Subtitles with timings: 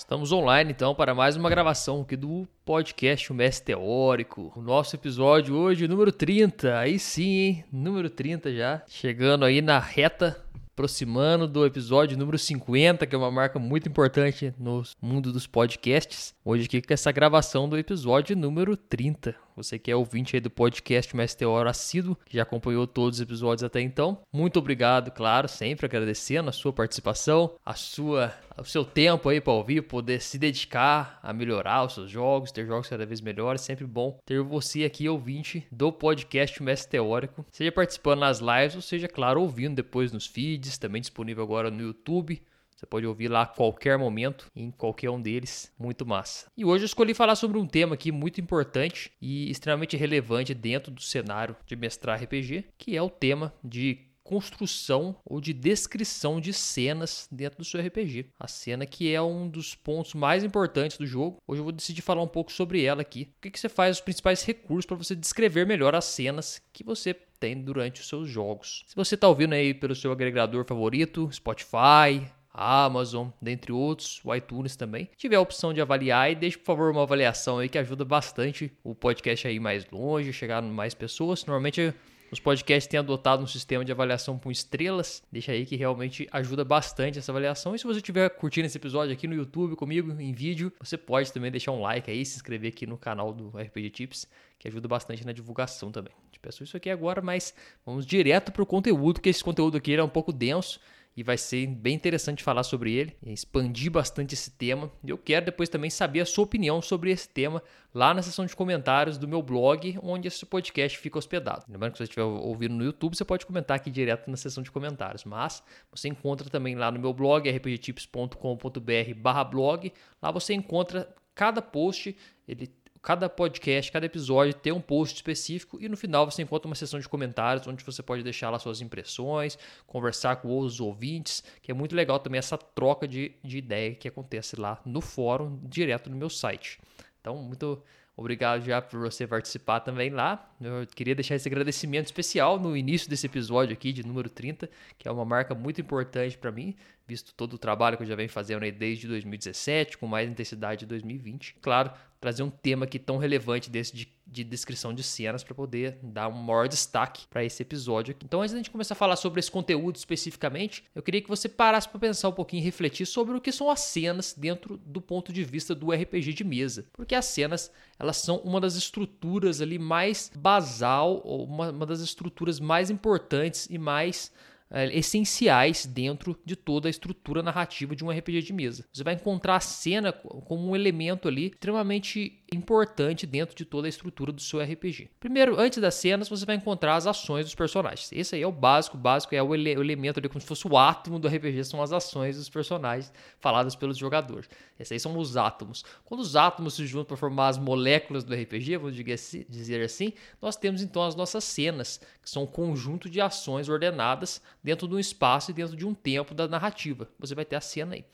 [0.00, 4.50] Estamos online então para mais uma gravação aqui do podcast O Mestre Teórico.
[4.56, 6.78] O nosso episódio hoje, número 30.
[6.78, 7.64] Aí sim, hein?
[7.70, 8.82] Número 30 já.
[8.88, 10.42] Chegando aí na reta
[10.72, 16.34] aproximando do episódio número 50, que é uma marca muito importante no mundo dos podcasts.
[16.42, 19.36] Hoje aqui com essa gravação do episódio número 30.
[19.56, 23.64] Você que é ouvinte aí do podcast Meteoro assíduo, que já acompanhou todos os episódios
[23.64, 24.18] até então.
[24.32, 29.52] Muito obrigado, claro, sempre agradecendo a sua participação, a sua, o seu tempo aí para
[29.52, 33.60] ouvir, poder se dedicar a melhorar os seus jogos, ter jogos cada vez melhores.
[33.60, 38.82] Sempre bom ter você aqui, ouvinte do podcast Mestre Teórico, seja participando nas lives ou
[38.82, 42.42] seja, claro, ouvindo depois nos feeds, também disponível agora no YouTube.
[42.80, 45.70] Você pode ouvir lá a qualquer momento, em qualquer um deles.
[45.78, 46.46] Muito massa.
[46.56, 50.90] E hoje eu escolhi falar sobre um tema aqui muito importante e extremamente relevante dentro
[50.90, 56.54] do cenário de mestrar RPG, que é o tema de construção ou de descrição de
[56.54, 58.30] cenas dentro do seu RPG.
[58.38, 61.36] A cena que é um dos pontos mais importantes do jogo.
[61.46, 63.28] Hoje eu vou decidir falar um pouco sobre ela aqui.
[63.36, 66.82] O que, que você faz, os principais recursos para você descrever melhor as cenas que
[66.82, 68.84] você tem durante os seus jogos.
[68.86, 74.76] Se você está ouvindo aí pelo seu agregador favorito, Spotify, Amazon, dentre outros, o iTunes
[74.76, 75.08] também.
[75.16, 78.72] Tiver a opção de avaliar e deixe por favor uma avaliação aí que ajuda bastante
[78.82, 81.44] o podcast aí mais longe, chegar a mais pessoas.
[81.44, 81.94] Normalmente
[82.30, 85.22] os podcasts têm adotado um sistema de avaliação com estrelas.
[85.32, 87.74] Deixa aí que realmente ajuda bastante essa avaliação.
[87.74, 91.32] E se você estiver curtindo esse episódio aqui no YouTube comigo em vídeo, você pode
[91.32, 94.26] também deixar um like aí, se inscrever aqui no canal do RPG Tips,
[94.58, 96.12] que ajuda bastante na divulgação também.
[96.42, 100.02] Peço isso aqui agora, mas vamos direto para o conteúdo, que esse conteúdo aqui é
[100.02, 100.80] um pouco denso
[101.16, 104.90] e vai ser bem interessante falar sobre ele, expandir bastante esse tema.
[105.04, 108.54] Eu quero depois também saber a sua opinião sobre esse tema lá na seção de
[108.54, 111.64] comentários do meu blog, onde esse podcast fica hospedado.
[111.68, 114.62] Lembrando que se você estiver ouvindo no YouTube, você pode comentar aqui direto na seção
[114.62, 119.92] de comentários, mas você encontra também lá no meu blog, rpgtips.com.br/blog.
[120.22, 122.68] Lá você encontra cada post, ele
[123.02, 127.00] cada podcast, cada episódio tem um post específico e no final você encontra uma seção
[127.00, 131.74] de comentários onde você pode deixar lá suas impressões, conversar com os ouvintes, que é
[131.74, 136.16] muito legal também essa troca de, de ideia que acontece lá no fórum, direto no
[136.16, 136.78] meu site.
[137.20, 137.82] Então, muito
[138.20, 140.52] obrigado já por você participar também lá.
[140.60, 145.08] Eu queria deixar esse agradecimento especial no início desse episódio aqui, de número 30, que
[145.08, 146.76] é uma marca muito importante para mim,
[147.08, 150.80] visto todo o trabalho que eu já venho fazendo aí desde 2017, com mais intensidade
[150.80, 151.56] de 2020.
[151.62, 155.98] Claro, trazer um tema aqui tão relevante desse de, de descrição de cenas para poder
[156.02, 158.14] dar um maior destaque para esse episódio.
[158.24, 161.48] Então, antes da gente começar a falar sobre esse conteúdo especificamente, eu queria que você
[161.48, 165.00] parasse para pensar um pouquinho e refletir sobre o que são as cenas dentro do
[165.00, 166.86] ponto de vista do RPG de mesa.
[166.92, 172.00] Porque as cenas, elas são uma das estruturas ali mais basal, ou uma, uma das
[172.00, 174.32] estruturas mais importantes e mais
[174.70, 178.84] é, essenciais dentro de toda a estrutura narrativa de um RPG de mesa.
[178.92, 183.88] Você vai encontrar a cena como um elemento ali extremamente importante dentro de toda a
[183.88, 185.10] estrutura do seu RPG.
[185.20, 188.10] Primeiro, antes das cenas, você vai encontrar as ações dos personagens.
[188.12, 190.66] Esse aí é o básico, o básico é o, ele elemento ali, como se fosse
[190.66, 194.48] o átomo do RPG, são as ações dos personagens faladas pelos jogadores.
[194.78, 195.84] Esses aí são os átomos.
[196.04, 200.56] Quando os átomos se juntam para formar as moléculas do RPG, vamos dizer assim, nós
[200.56, 204.98] temos então as nossas cenas, que são um conjunto de ações ordenadas dentro de um
[204.98, 207.08] espaço e dentro de um tempo da narrativa.
[207.18, 208.04] Você vai ter a cena aí.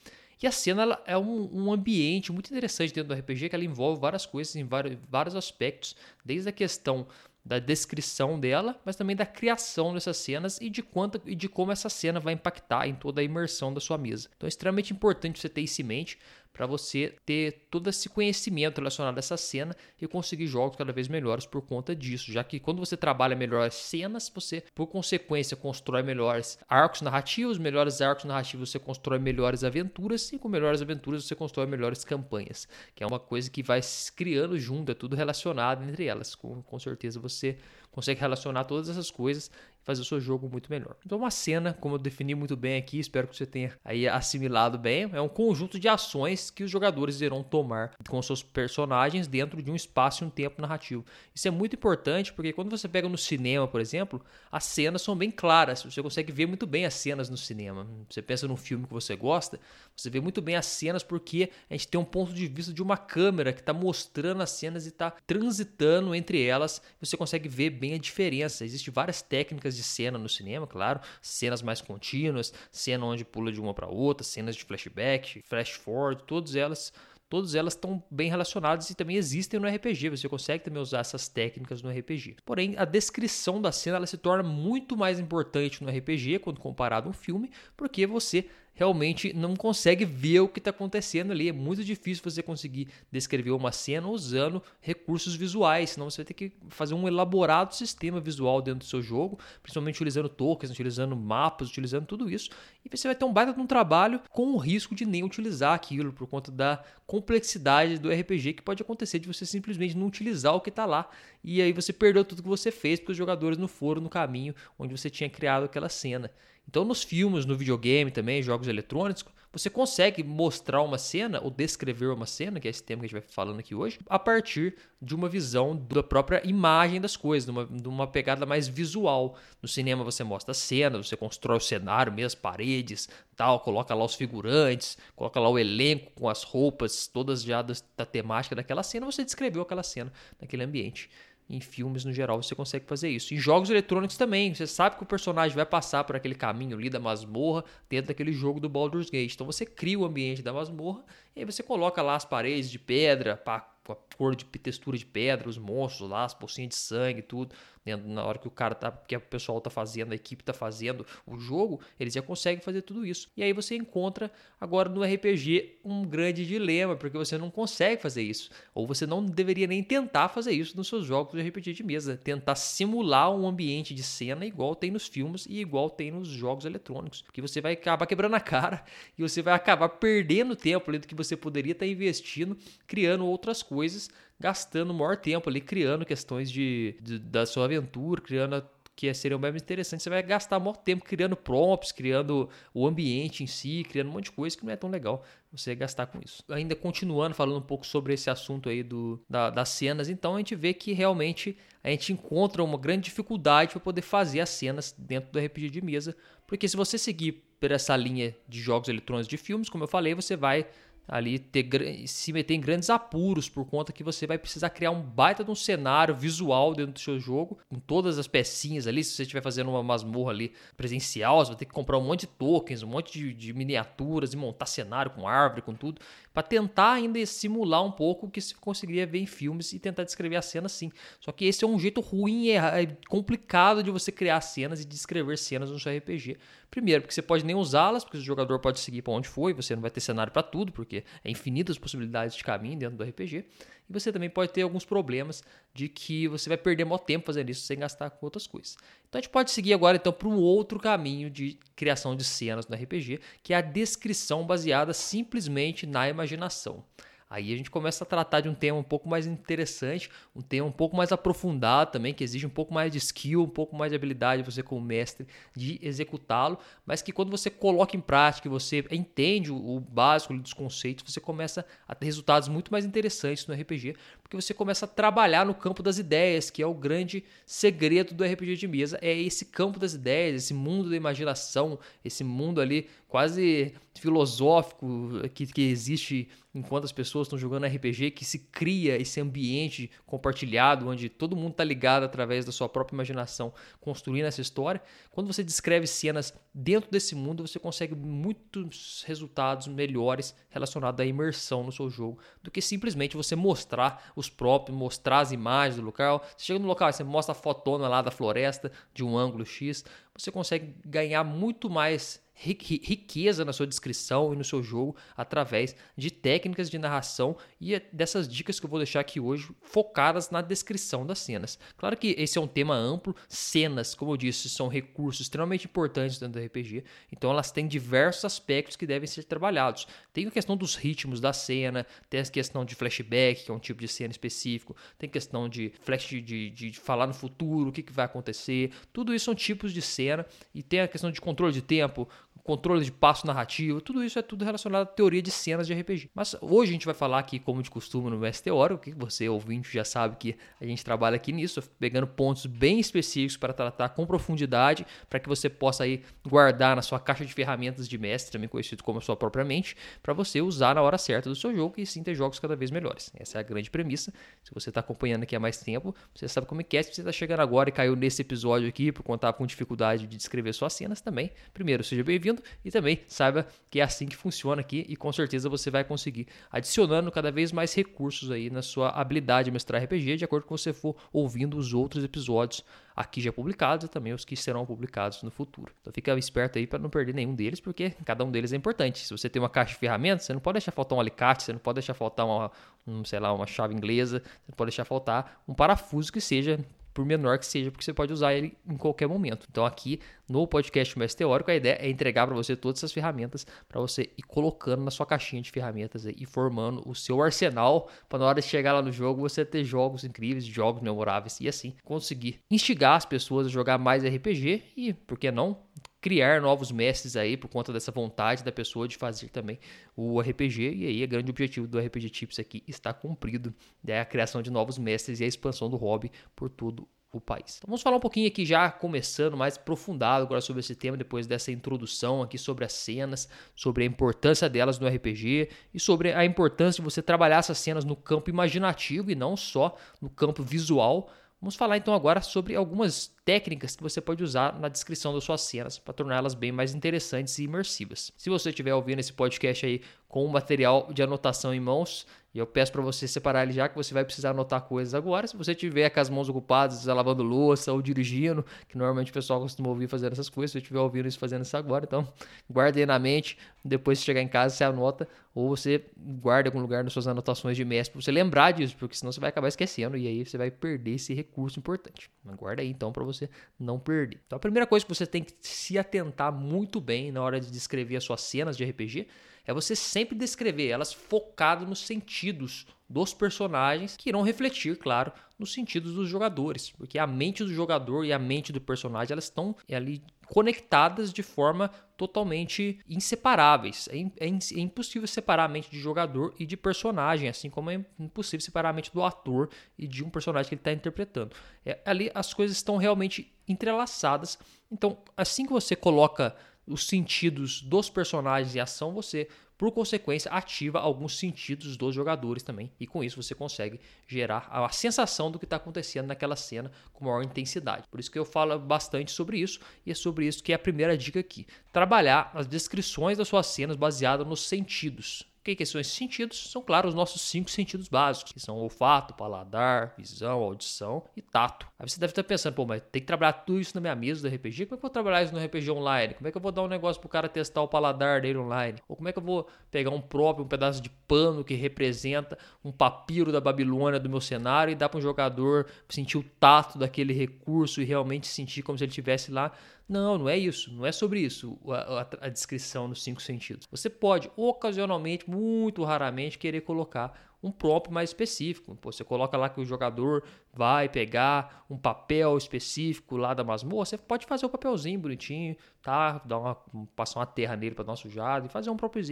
[0.43, 4.01] E a cena é um, um, ambiente muito interessante dentro do RPG, que ela envolve
[4.01, 7.07] várias coisas em vários, vários aspectos, desde a questão
[7.47, 11.71] da descrição dela, mas também da criação dessas cenas e de quanto e de como
[11.71, 14.29] essa cena vai impactar em toda a imersão da sua mesa.
[14.37, 16.19] Então é extremamente importante você ter isso em mente
[16.57, 21.07] para você ter todo esse conhecimento relacionado a essa cena e conseguir jogos cada vez
[21.07, 25.55] melhores por conta disso, já que quando você trabalha melhor as cenas, você por consequência
[25.55, 31.25] constrói melhores arcos narrativos, melhores arcos narrativos você constrói melhores aventuras e com melhores aventuras
[31.25, 35.15] você constrói melhores campanhas, que é uma coisa que vai se criando junto, é tudo
[35.15, 36.35] relacionado entre elas.
[36.35, 37.59] Com, com certeza você
[37.91, 39.51] consegue relacionar todas essas coisas
[39.87, 40.97] fazer o seu jogo muito melhor.
[41.07, 44.77] Então, uma cena, como eu defini muito bem aqui, espero que você tenha aí assimilado
[44.77, 49.63] bem, é um conjunto de ações que os jogadores irão tomar com seus personagens dentro
[49.63, 51.05] de um espaço e um tempo narrativo.
[51.33, 54.21] Isso é muito importante porque quando você pega no cinema, por exemplo,
[54.51, 57.87] as cenas são bem claras, você consegue ver muito bem as cenas no cinema.
[58.11, 59.61] Você pensa num filme que você gosta,
[59.95, 62.83] você vê muito bem as cenas porque a gente tem um ponto de vista de
[62.83, 66.83] uma câmera que está mostrando as cenas e está transitando entre elas.
[67.01, 68.65] Você consegue ver bem a diferença.
[68.65, 73.61] Existem várias técnicas de cena no cinema, claro, cenas mais contínuas, cena onde pula de
[73.61, 76.93] uma para outra, cenas de flashback, flash forward, todas elas
[77.29, 80.11] todas elas estão bem relacionadas e também existem no RPG.
[80.11, 82.37] Você consegue também usar essas técnicas no RPG.
[82.45, 87.09] Porém, a descrição da cena ela se torna muito mais importante no RPG quando comparado
[87.09, 88.47] a um filme, porque você
[88.77, 91.49] realmente não consegue ver o que está acontecendo ali.
[91.49, 96.35] É muito difícil você conseguir descrever uma cena usando recursos visuais, senão você vai ter
[96.35, 101.71] que fazer um elaborado sistema visual dentro do seu jogo, principalmente utilizando tokens, utilizando mapas,
[101.71, 102.51] utilizando tudo isso.
[102.85, 105.75] E você vai ter um baita de um trabalho com o risco de nem utilizar
[105.75, 110.55] aquilo por conta da complexidade do RPG que pode acontecer de você simplesmente não utilizar
[110.55, 111.09] o que está lá
[111.43, 114.55] e aí você perdeu tudo que você fez porque os jogadores não foram no caminho
[114.77, 116.31] onde você tinha criado aquela cena.
[116.69, 119.25] Então, nos filmes, no videogame também, jogos eletrônicos,
[119.59, 123.09] você consegue mostrar uma cena ou descrever uma cena, que é esse tema que a
[123.09, 127.47] gente vai falando aqui hoje, a partir de uma visão da própria imagem das coisas,
[127.47, 129.37] de uma, de uma pegada mais visual.
[129.63, 133.95] No cinema você mostra a cena, você constrói o cenário mesmo, as paredes, tal, coloca
[133.95, 138.55] lá os figurantes, coloca lá o elenco com as roupas todas já da, da temática
[138.55, 141.09] daquela cena, você descreveu aquela cena naquele ambiente.
[141.49, 143.33] Em filmes, no geral, você consegue fazer isso.
[143.33, 146.91] Em jogos eletrônicos também, você sabe que o personagem vai passar por aquele caminho ali
[146.91, 149.33] da masmorra dentro daquele jogo do Baldur's Gate.
[149.33, 151.05] Então você cria o ambiente da masmorra
[151.37, 154.97] e aí você coloca lá as paredes de pedra, pá, com a cor de textura
[154.97, 157.55] de pedra, os monstros lá, as pocinhas de sangue, tudo.
[157.87, 157.95] Né?
[157.95, 161.07] Na hora que o cara tá, que o pessoal tá fazendo, a equipe tá fazendo
[161.25, 163.31] o jogo, eles já conseguem fazer tudo isso.
[163.37, 164.31] E aí você encontra
[164.61, 169.25] agora no RPG um grande dilema, porque você não consegue fazer isso, ou você não
[169.25, 173.47] deveria nem tentar fazer isso nos seus jogos de RPG de mesa, tentar simular um
[173.47, 177.61] ambiente de cena igual tem nos filmes e igual tem nos jogos eletrônicos, porque você
[177.61, 178.85] vai acabar quebrando a cara
[179.17, 182.57] e você vai acabar perdendo tempo ali do que você poderia estar investindo
[182.87, 188.21] criando outras coisas gastando o maior tempo ali, criando questões de, de da sua aventura,
[188.21, 188.63] criando
[188.97, 190.03] que seriam bem interessantes.
[190.03, 194.25] Você vai gastar maior tempo criando prompts, criando o ambiente em si, criando um monte
[194.25, 196.43] de coisa que não é tão legal você gastar com isso.
[196.49, 200.39] Ainda continuando falando um pouco sobre esse assunto aí do, da, das cenas, então a
[200.39, 204.95] gente vê que realmente a gente encontra uma grande dificuldade para poder fazer as cenas
[204.99, 209.29] dentro do RPG de mesa, porque se você seguir por essa linha de jogos eletrônicos
[209.29, 210.67] de filmes, como eu falei, você vai
[211.09, 211.69] ali ter,
[212.07, 215.51] se meter em grandes apuros por conta que você vai precisar criar um baita de
[215.51, 219.05] um cenário visual dentro do seu jogo, com todas as pecinhas ali.
[219.05, 222.21] Se você estiver fazendo uma masmorra ali presencial, você vai ter que comprar um monte
[222.21, 226.01] de tokens, um monte de, de miniaturas e montar cenário com árvore, com tudo,
[226.33, 230.05] para tentar ainda simular um pouco o que se conseguiria ver em filmes e tentar
[230.05, 230.91] descrever a cena assim.
[231.21, 234.85] Só que esse é um jeito ruim e é complicado de você criar cenas e
[234.85, 236.37] descrever cenas no seu RPG.
[236.71, 239.75] Primeiro, porque você pode nem usá-las, porque o jogador pode seguir para onde foi, você
[239.75, 243.45] não vai ter cenário para tudo, porque é infinitas possibilidades de caminho dentro do RPG.
[243.89, 247.51] E você também pode ter alguns problemas de que você vai perder muito tempo fazendo
[247.51, 248.77] isso sem gastar com outras coisas.
[249.09, 252.67] Então a gente pode seguir agora então para um outro caminho de criação de cenas
[252.67, 256.85] no RPG, que é a descrição baseada simplesmente na imaginação.
[257.29, 260.69] Aí a gente começa a tratar de um tema um pouco mais interessante, um tema
[260.69, 263.91] um pouco mais aprofundado também, que exige um pouco mais de skill, um pouco mais
[263.91, 268.85] de habilidade você como mestre de executá-lo, mas que quando você coloca em prática, você
[268.93, 273.97] entende o básico dos conceitos, você começa a ter resultados muito mais interessantes no RPG,
[274.27, 278.25] porque você começa a trabalhar no campo das ideias, que é o grande segredo do
[278.25, 282.89] RPG de mesa, é esse campo das ideias, esse mundo da imaginação, esse mundo ali
[283.07, 289.21] quase filosófico que, que existe enquanto as pessoas estão jogando RPG, que se cria esse
[289.21, 294.83] ambiente compartilhado, onde todo mundo está ligado através da sua própria imaginação, construindo essa história.
[295.11, 301.63] Quando você descreve cenas dentro desse mundo, você consegue muitos resultados melhores relacionados à imersão
[301.63, 306.25] no seu jogo, do que simplesmente você mostrar os próprios, mostrar as imagens do local.
[306.37, 309.85] Você chega no local, você mostra a fotona lá da floresta de um ângulo X,
[310.17, 316.11] você consegue ganhar muito mais riqueza na sua descrição e no seu jogo através de
[316.11, 320.43] técnicas de narração e é dessas dicas que eu vou deixar aqui hoje focadas na
[320.43, 321.59] descrição das cenas.
[321.79, 326.19] Claro que esse é um tema amplo, cenas, como eu disse, são recursos extremamente importantes
[326.19, 329.87] dentro do RPG, então elas têm diversos aspectos que devem ser trabalhados.
[330.13, 333.59] Tem a questão dos ritmos da cena, tem a questão de flashback, que é um
[333.59, 337.73] tipo de cena específico, tem questão de flash de, de, de falar no futuro, o
[337.73, 341.21] que, que vai acontecer, tudo isso são tipos de cena e tem a questão de
[341.21, 342.09] controle de tempo,
[342.47, 346.11] controle de passo narrativo, tudo isso é tudo relacionado à teoria de cenas de RPG.
[346.15, 349.29] Mas hoje a gente vai falar aqui, como de costume no Mestre Teórico, que você
[349.29, 353.89] ouvinte já sabe que a gente trabalha aqui nisso, pegando pontos bem específicos para tratar
[353.91, 358.31] com profundidade, para que você possa aí guardar na sua caixa de ferramentas de mestre,
[358.31, 361.55] também conhecido como a sua própria mente, para você usar na hora certa do seu
[361.55, 363.11] jogo e sim ter jogos cada vez melhores.
[363.19, 364.13] Essa é a grande premissa.
[364.45, 366.83] Se você está acompanhando aqui há mais tempo, você sabe como é que é.
[366.85, 370.17] Se você está chegando agora e caiu nesse episódio aqui por contar com dificuldade de
[370.17, 374.61] descrever suas cenas também, primeiro, seja bem-vindo e também saiba que é assim que funciona
[374.61, 378.91] aqui e com certeza você vai conseguir adicionando cada vez mais recursos aí na sua
[378.91, 382.65] habilidade de mestrar RPG de acordo com você for ouvindo os outros episódios
[382.97, 385.71] aqui já publicados e também os que serão publicados no futuro.
[385.83, 389.01] Então fica esperto aí para não perder nenhum deles, porque cada um deles é importante.
[389.01, 391.53] Se você tem uma caixa de ferramentas, você não pode deixar faltar um alicate, você
[391.53, 392.51] não pode deixar faltar uma,
[392.87, 396.59] um, sei lá, uma chave inglesa, você não pode deixar faltar um parafuso que seja
[396.97, 399.47] por menor que seja, porque você pode usar ele em qualquer momento.
[399.51, 403.47] Então aqui no podcast mais teórico a ideia é entregar para você todas essas ferramentas
[403.69, 408.21] para você ir colocando na sua caixinha de ferramentas e formando o seu arsenal para
[408.21, 411.75] na hora de chegar lá no jogo você ter jogos incríveis, jogos memoráveis e assim
[411.85, 415.66] conseguir instigar as pessoas a jogar mais RPG e, por que não,
[416.07, 419.59] criar novos mestres aí por conta dessa vontade da pessoa de fazer também
[419.97, 420.73] o RPG.
[420.77, 423.53] E aí, o grande objetivo do RPG Tips aqui está cumprido:
[423.85, 427.57] é a criação de novos mestres e a expansão do hobby por todo o país.
[427.57, 431.27] Então, vamos falar um pouquinho aqui já começando mais aprofundado agora sobre esse tema depois
[431.27, 436.25] dessa introdução aqui sobre as cenas, sobre a importância delas no RPG e sobre a
[436.25, 441.11] importância de você trabalhar essas cenas no campo imaginativo e não só no campo visual.
[441.41, 445.43] Vamos falar então agora sobre algumas técnicas que você pode usar na descrição das suas
[445.43, 448.11] cenas para torná-las bem mais interessantes e imersivas.
[448.17, 452.39] Se você estiver ouvindo esse podcast aí com o material de anotação em mãos, e
[452.39, 455.27] eu peço para você separar ele já que você vai precisar anotar coisas agora.
[455.27, 459.41] Se você tiver com as mãos ocupadas, lavando louça ou dirigindo, que normalmente o pessoal
[459.41, 462.07] costuma ouvir fazendo essas coisas, se você estiver ouvindo isso fazendo isso agora, então
[462.51, 466.61] guarde aí na mente, depois de chegar em casa você anota ou você guarda algum
[466.61, 469.49] lugar nas suas anotações de mestre para você lembrar disso, porque senão você vai acabar
[469.49, 472.11] esquecendo e aí você vai perder esse recurso importante.
[472.37, 474.21] Guarda aí então para você não perder.
[474.27, 477.51] Então a primeira coisa que você tem que se atentar muito bem na hora de
[477.51, 479.07] descrever as suas cenas de RPG
[479.47, 485.53] é você sempre descrever elas focado nos sentidos dos personagens, que irão refletir, claro, nos
[485.53, 489.57] sentidos dos jogadores, porque a mente do jogador e a mente do personagem elas estão
[489.71, 493.89] ali conectadas de forma totalmente inseparáveis.
[493.91, 497.85] É, é, é, impossível separar a mente de jogador e de personagem, assim como é
[497.99, 499.49] impossível separar a mente do ator
[499.79, 501.35] e de um personagem que ele está interpretando.
[501.65, 504.39] É, ali as coisas estão realmente entrelaçadas.
[504.71, 510.79] Então, assim que você coloca os sentidos dos personagens em ação, você, por consequência, ativa
[510.81, 512.71] alguns sentidos dos jogadores também.
[512.79, 517.05] E com isso você consegue gerar a sensação do que está acontecendo naquela cena com
[517.05, 517.87] maior intensidade.
[517.89, 520.59] Por isso que eu falo bastante sobre isso, e é sobre isso que é a
[520.59, 521.47] primeira dica aqui.
[521.73, 525.25] Trabalhar as descrições das suas cenas baseadas nos sentidos.
[525.53, 526.51] O que, são esses sentidos?
[526.51, 531.67] São, claro, os nossos cinco sentidos básicos, que são olfato, paladar, visão, audição e tato.
[531.79, 534.29] Aí você deve estar pensando, pô, mas tem que trabalhar tudo isso na minha mesa
[534.29, 534.67] do RPG?
[534.67, 536.15] Como é que eu vou trabalhar isso no RPG online?
[536.15, 538.79] Como é que eu vou dar um negócio pro cara testar o paladar dele online?
[538.89, 542.37] Ou como é que eu vou pegar um próprio, um pedaço de pano que representa
[542.65, 546.79] um papiro da Babilônia do meu cenário e dar para um jogador sentir o tato
[546.79, 549.53] daquele recurso e realmente sentir como se ele estivesse lá
[549.89, 550.73] não, não é isso.
[550.73, 553.67] Não é sobre isso a, a, a, descrição nos cinco sentidos.
[553.71, 558.77] Você pode, ocasionalmente, muito raramente, querer colocar um prompt mais específico.
[558.83, 563.85] Você coloca lá que o jogador vai pegar um papel específico lá da masmorra.
[563.85, 566.21] Você pode fazer o um papelzinho bonitinho, tá?
[566.25, 566.55] Dar uma,
[566.97, 569.03] passar uma terra nele para dar uma sujada e fazer um próprio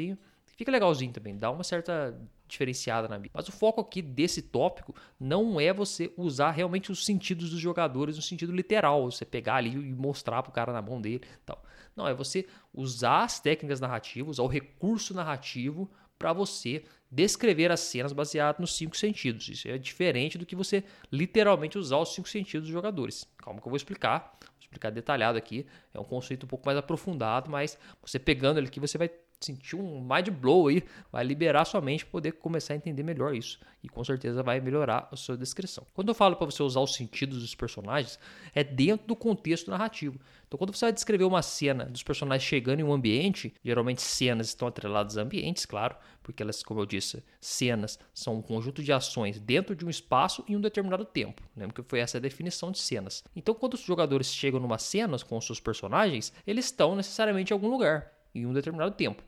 [0.57, 3.33] Fica legalzinho também, dá uma certa diferenciada na Bíblia.
[3.35, 8.17] Mas o foco aqui desse tópico não é você usar realmente os sentidos dos jogadores
[8.17, 11.63] no sentido literal, você pegar ali e mostrar pro cara na mão dele, tal.
[11.97, 18.13] Não, é você usar as técnicas narrativas, o recurso narrativo para você descrever as cenas
[18.13, 19.49] baseado nos cinco sentidos.
[19.49, 23.29] Isso é diferente do que você literalmente usar os cinco sentidos dos jogadores.
[23.39, 25.67] Calma que eu vou explicar, vou explicar detalhado aqui.
[25.93, 29.11] É um conceito um pouco mais aprofundado, mas você pegando ele aqui você vai
[29.45, 33.35] sentir um mind blow aí, vai liberar sua mente para poder começar a entender melhor
[33.35, 33.59] isso.
[33.83, 35.87] E com certeza vai melhorar a sua descrição.
[35.93, 38.19] Quando eu falo para você usar os sentidos dos personagens,
[38.55, 40.19] é dentro do contexto narrativo.
[40.47, 44.49] Então, quando você vai descrever uma cena dos personagens chegando em um ambiente, geralmente cenas
[44.49, 48.93] estão atreladas a ambientes, claro, porque elas, como eu disse, cenas são um conjunto de
[48.93, 51.43] ações dentro de um espaço em um determinado tempo.
[51.57, 53.25] Lembra que foi essa a definição de cenas.
[53.35, 57.55] Então, quando os jogadores chegam numa cena com os seus personagens, eles estão necessariamente em
[57.55, 59.23] algum lugar em um determinado tempo.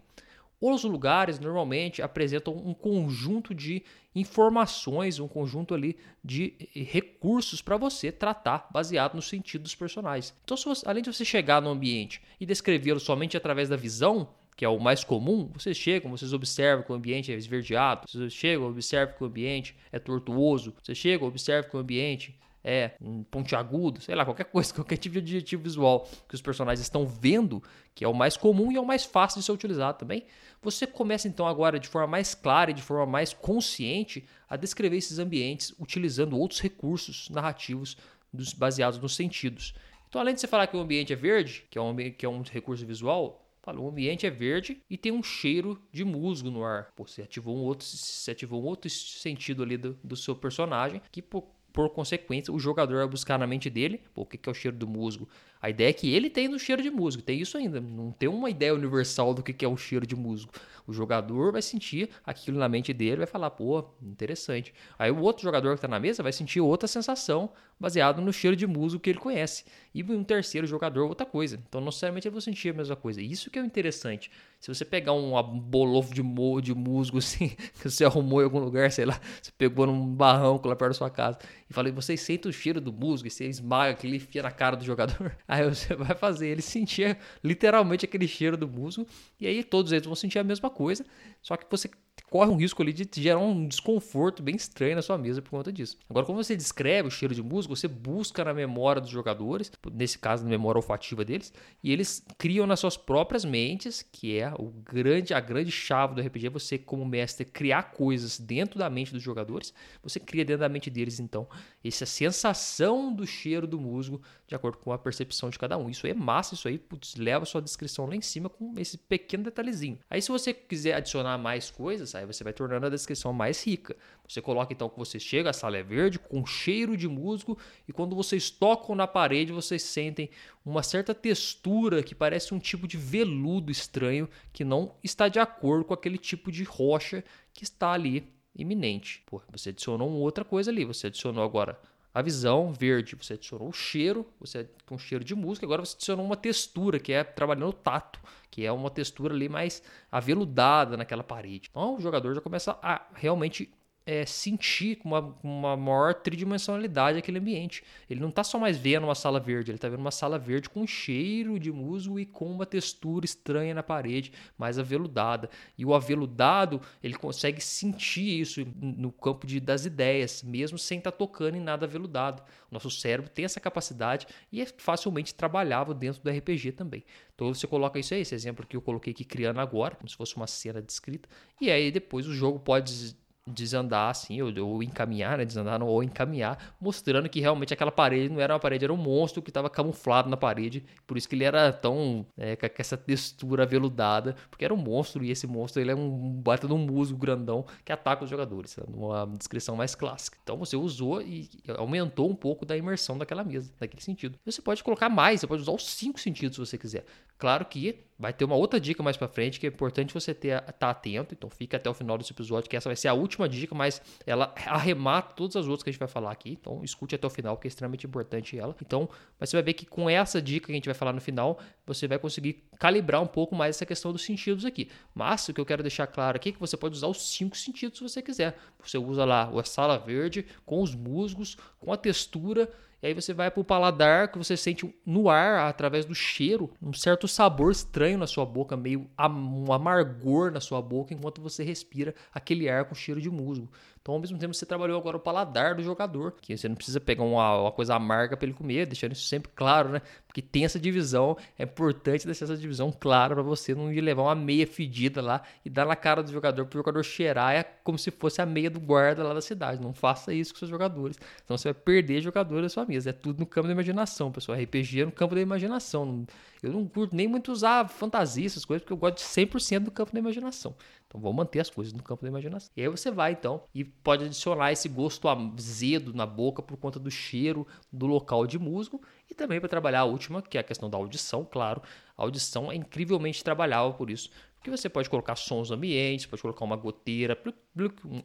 [0.61, 3.83] Os lugares normalmente apresentam um conjunto de
[4.15, 10.35] informações, um conjunto ali de recursos para você tratar baseado no sentido dos personagens.
[10.45, 14.65] Então, você, além de você chegar no ambiente e descrevê-lo somente através da visão, que
[14.65, 18.67] é o mais comum, vocês chegam, vocês observam que o ambiente é esverdeado, vocês chegam,
[18.67, 22.35] observam que o ambiente é tortuoso, vocês chegam, observam que o ambiente
[22.66, 26.80] é um pontiagudo, sei lá, qualquer coisa, qualquer tipo de adjetivo visual que os personagens
[26.85, 27.62] estão vendo,
[27.94, 30.25] que é o mais comum e é o mais fácil de ser utilizado também,
[30.61, 34.96] você começa então agora de forma mais clara e de forma mais consciente a descrever
[34.96, 37.96] esses ambientes utilizando outros recursos narrativos
[38.32, 39.73] dos, baseados nos sentidos.
[40.08, 42.28] Então, além de você falar que o ambiente é verde, que é um, que é
[42.28, 46.64] um recurso visual, Fala, o ambiente é verde e tem um cheiro de musgo no
[46.64, 46.92] ar.
[46.94, 51.02] Pô, você ativou um outro, você ativou um outro sentido ali do, do seu personagem
[51.11, 54.50] que, por, por consequência, o jogador vai buscar na mente dele, pô, o que, é
[54.50, 55.28] o cheiro do musgo?
[55.61, 58.30] A ideia é que ele tem no cheiro de musgo, tem isso ainda, não tem
[58.30, 60.50] uma ideia universal do que, que é o cheiro de musgo.
[60.87, 64.73] O jogador vai sentir aquilo na mente dele, vai falar, pô, interessante.
[64.99, 68.56] Aí o outro jogador que está na mesa vai sentir outra sensação baseado no cheiro
[68.56, 69.64] de musgo que ele conhece.
[69.92, 71.61] E um terceiro jogador, outra coisa.
[71.68, 73.21] Então, não necessariamente ele vai sentir a mesma coisa.
[73.21, 74.30] Isso que é o interessante.
[74.61, 78.61] Se você pegar um bolofo de, mo de musgo assim, que você arrumou em algum
[78.61, 82.20] lugar, sei lá, você pegou num barranco lá perto da sua casa, e falei, vocês
[82.20, 85.37] sentem o cheiro do musgo, e você esmaga aquilo e enfia na cara do jogador.
[85.49, 89.06] Aí você vai fazer ele sentir literalmente aquele cheiro do musgo,
[89.40, 91.04] e aí todos eles vão sentir a mesma coisa,
[91.42, 91.90] só que você
[92.30, 95.73] corre um risco ali de gerar um desconforto bem estranho na sua mesa por conta
[95.73, 95.97] disso.
[96.09, 100.18] Agora, quando você descreve o cheiro de musgo, você busca na memória dos jogadores, nesse
[100.18, 101.52] caso na memória olfativa deles,
[101.83, 106.21] e eles criam nas suas próprias mentes, que é o grande, a grande chave do
[106.21, 110.68] RPG, você como mestre criar coisas dentro da mente dos jogadores, você cria dentro da
[110.68, 111.49] mente deles então
[111.85, 115.88] essa sensação do cheiro do musgo de acordo com a percepção de cada um.
[115.88, 118.99] Isso é massa, isso aí putz, leva a sua descrição lá em cima com esse
[118.99, 119.99] pequeno detalhezinho.
[120.11, 123.96] Aí se você quiser adicionar mais coisas, aí você vai tornando a descrição mais rica.
[124.28, 127.92] Você coloca então que você chega, a sala é verde, com cheiro de musgo, e
[127.92, 130.30] quando vocês tocam na parede, vocês sentem
[130.64, 135.85] uma certa textura que parece um tipo de veludo estranho que não está de acordo
[135.85, 139.23] com aquele tipo de rocha que está ali iminente.
[139.26, 141.78] Pô, você adicionou uma outra coisa ali, você adicionou agora
[142.16, 146.25] a visão verde, você adicionou o cheiro, você com cheiro de música, agora você adicionou
[146.25, 148.18] uma textura, que é trabalhando o tato,
[148.50, 151.68] que é uma textura ali mais aveludada naquela parede.
[151.70, 153.70] Então o jogador já começa a realmente
[154.07, 157.83] é, sentir com uma, uma maior tridimensionalidade aquele ambiente.
[158.09, 160.71] Ele não está só mais vendo uma sala verde, ele está vendo uma sala verde
[160.71, 165.51] com cheiro de musgo e com uma textura estranha na parede, mais aveludada.
[165.77, 171.11] E o aveludado, ele consegue sentir isso no campo de, das ideias, mesmo sem estar
[171.11, 172.45] tá tocando em nada aveludado.
[172.71, 177.03] O nosso cérebro tem essa capacidade e é facilmente trabalhável dentro do RPG também.
[177.35, 180.17] Então você coloca isso aí, esse exemplo que eu coloquei aqui criando agora, como se
[180.17, 181.29] fosse uma cena descrita,
[181.61, 185.45] e aí depois o jogo pode desandar assim, ou, ou encaminhar, né?
[185.45, 189.40] Desandar ou encaminhar, mostrando que realmente aquela parede não era uma parede, era um monstro
[189.40, 193.62] que estava camuflado na parede, por isso que ele era tão é, com essa textura
[193.62, 197.16] aveludada, porque era um monstro e esse monstro ele é um baita de um musgo
[197.16, 200.37] grandão que ataca os jogadores, numa descrição mais clássica.
[200.42, 204.38] Então você usou e aumentou um pouco da imersão daquela mesa, naquele sentido.
[204.44, 207.05] Você pode colocar mais, você pode usar os cinco sentidos se você quiser.
[207.38, 210.61] Claro que vai ter uma outra dica mais para frente que é importante você ter
[210.79, 213.46] tá atento, então fica até o final desse episódio que essa vai ser a última
[213.49, 216.53] dica, mas ela arremata todas as outras que a gente vai falar aqui.
[216.59, 218.75] Então escute até o final, que é extremamente importante ela.
[218.81, 221.20] Então, mas você vai ver que com essa dica que a gente vai falar no
[221.20, 224.88] final, você vai conseguir calibrar um pouco mais essa questão dos sentidos aqui.
[225.14, 227.57] Mas o que eu quero deixar claro aqui é que você pode usar os cinco
[227.57, 228.57] sentidos se você quiser.
[228.83, 232.70] Você usa lá a sala verde com os musgos, com a textura
[233.02, 236.70] e aí você vai para o paladar, que você sente no ar, através do cheiro,
[236.80, 241.62] um certo sabor estranho na sua boca, meio um amargor na sua boca, enquanto você
[241.62, 243.70] respira aquele ar com cheiro de musgo.
[244.07, 247.01] Então, ao mesmo tempo, você trabalhou agora o paladar do jogador, que você não precisa
[247.01, 250.01] pegar uma, uma coisa amarga para ele comer, deixando isso sempre claro, né?
[250.29, 254.23] Porque tem essa divisão, é importante deixar essa divisão clara para você não ir levar
[254.23, 257.64] uma meia fedida lá e dar na cara do jogador para o jogador cheirar é
[257.64, 259.83] como se fosse a meia do guarda lá da cidade.
[259.83, 263.11] Não faça isso com seus jogadores, senão você vai perder jogadores da sua mesa.
[263.11, 264.57] É tudo no campo da imaginação, pessoal.
[264.57, 266.25] RPG é no campo da imaginação.
[266.62, 269.90] Eu não curto nem muito usar fantasia, essas coisas, porque eu gosto de 100% do
[269.90, 270.77] campo da imaginação.
[271.07, 272.71] Então vou manter as coisas no campo da imaginação.
[272.77, 276.99] E aí você vai então e pode adicionar esse gosto azedo na boca por conta
[276.99, 280.64] do cheiro do local de musgo e também para trabalhar a última, que é a
[280.64, 281.81] questão da audição, claro.
[282.16, 284.31] A audição é incrivelmente trabalhável por isso.
[284.57, 287.40] Porque você pode colocar sons ambientes, pode colocar uma goteira,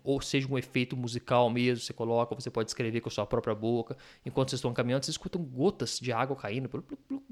[0.03, 3.53] ou seja, um efeito musical mesmo, você coloca, você pode escrever com a sua própria
[3.53, 3.95] boca.
[4.25, 6.83] Enquanto vocês estão caminhando, vocês escutam gotas de água caindo pelo,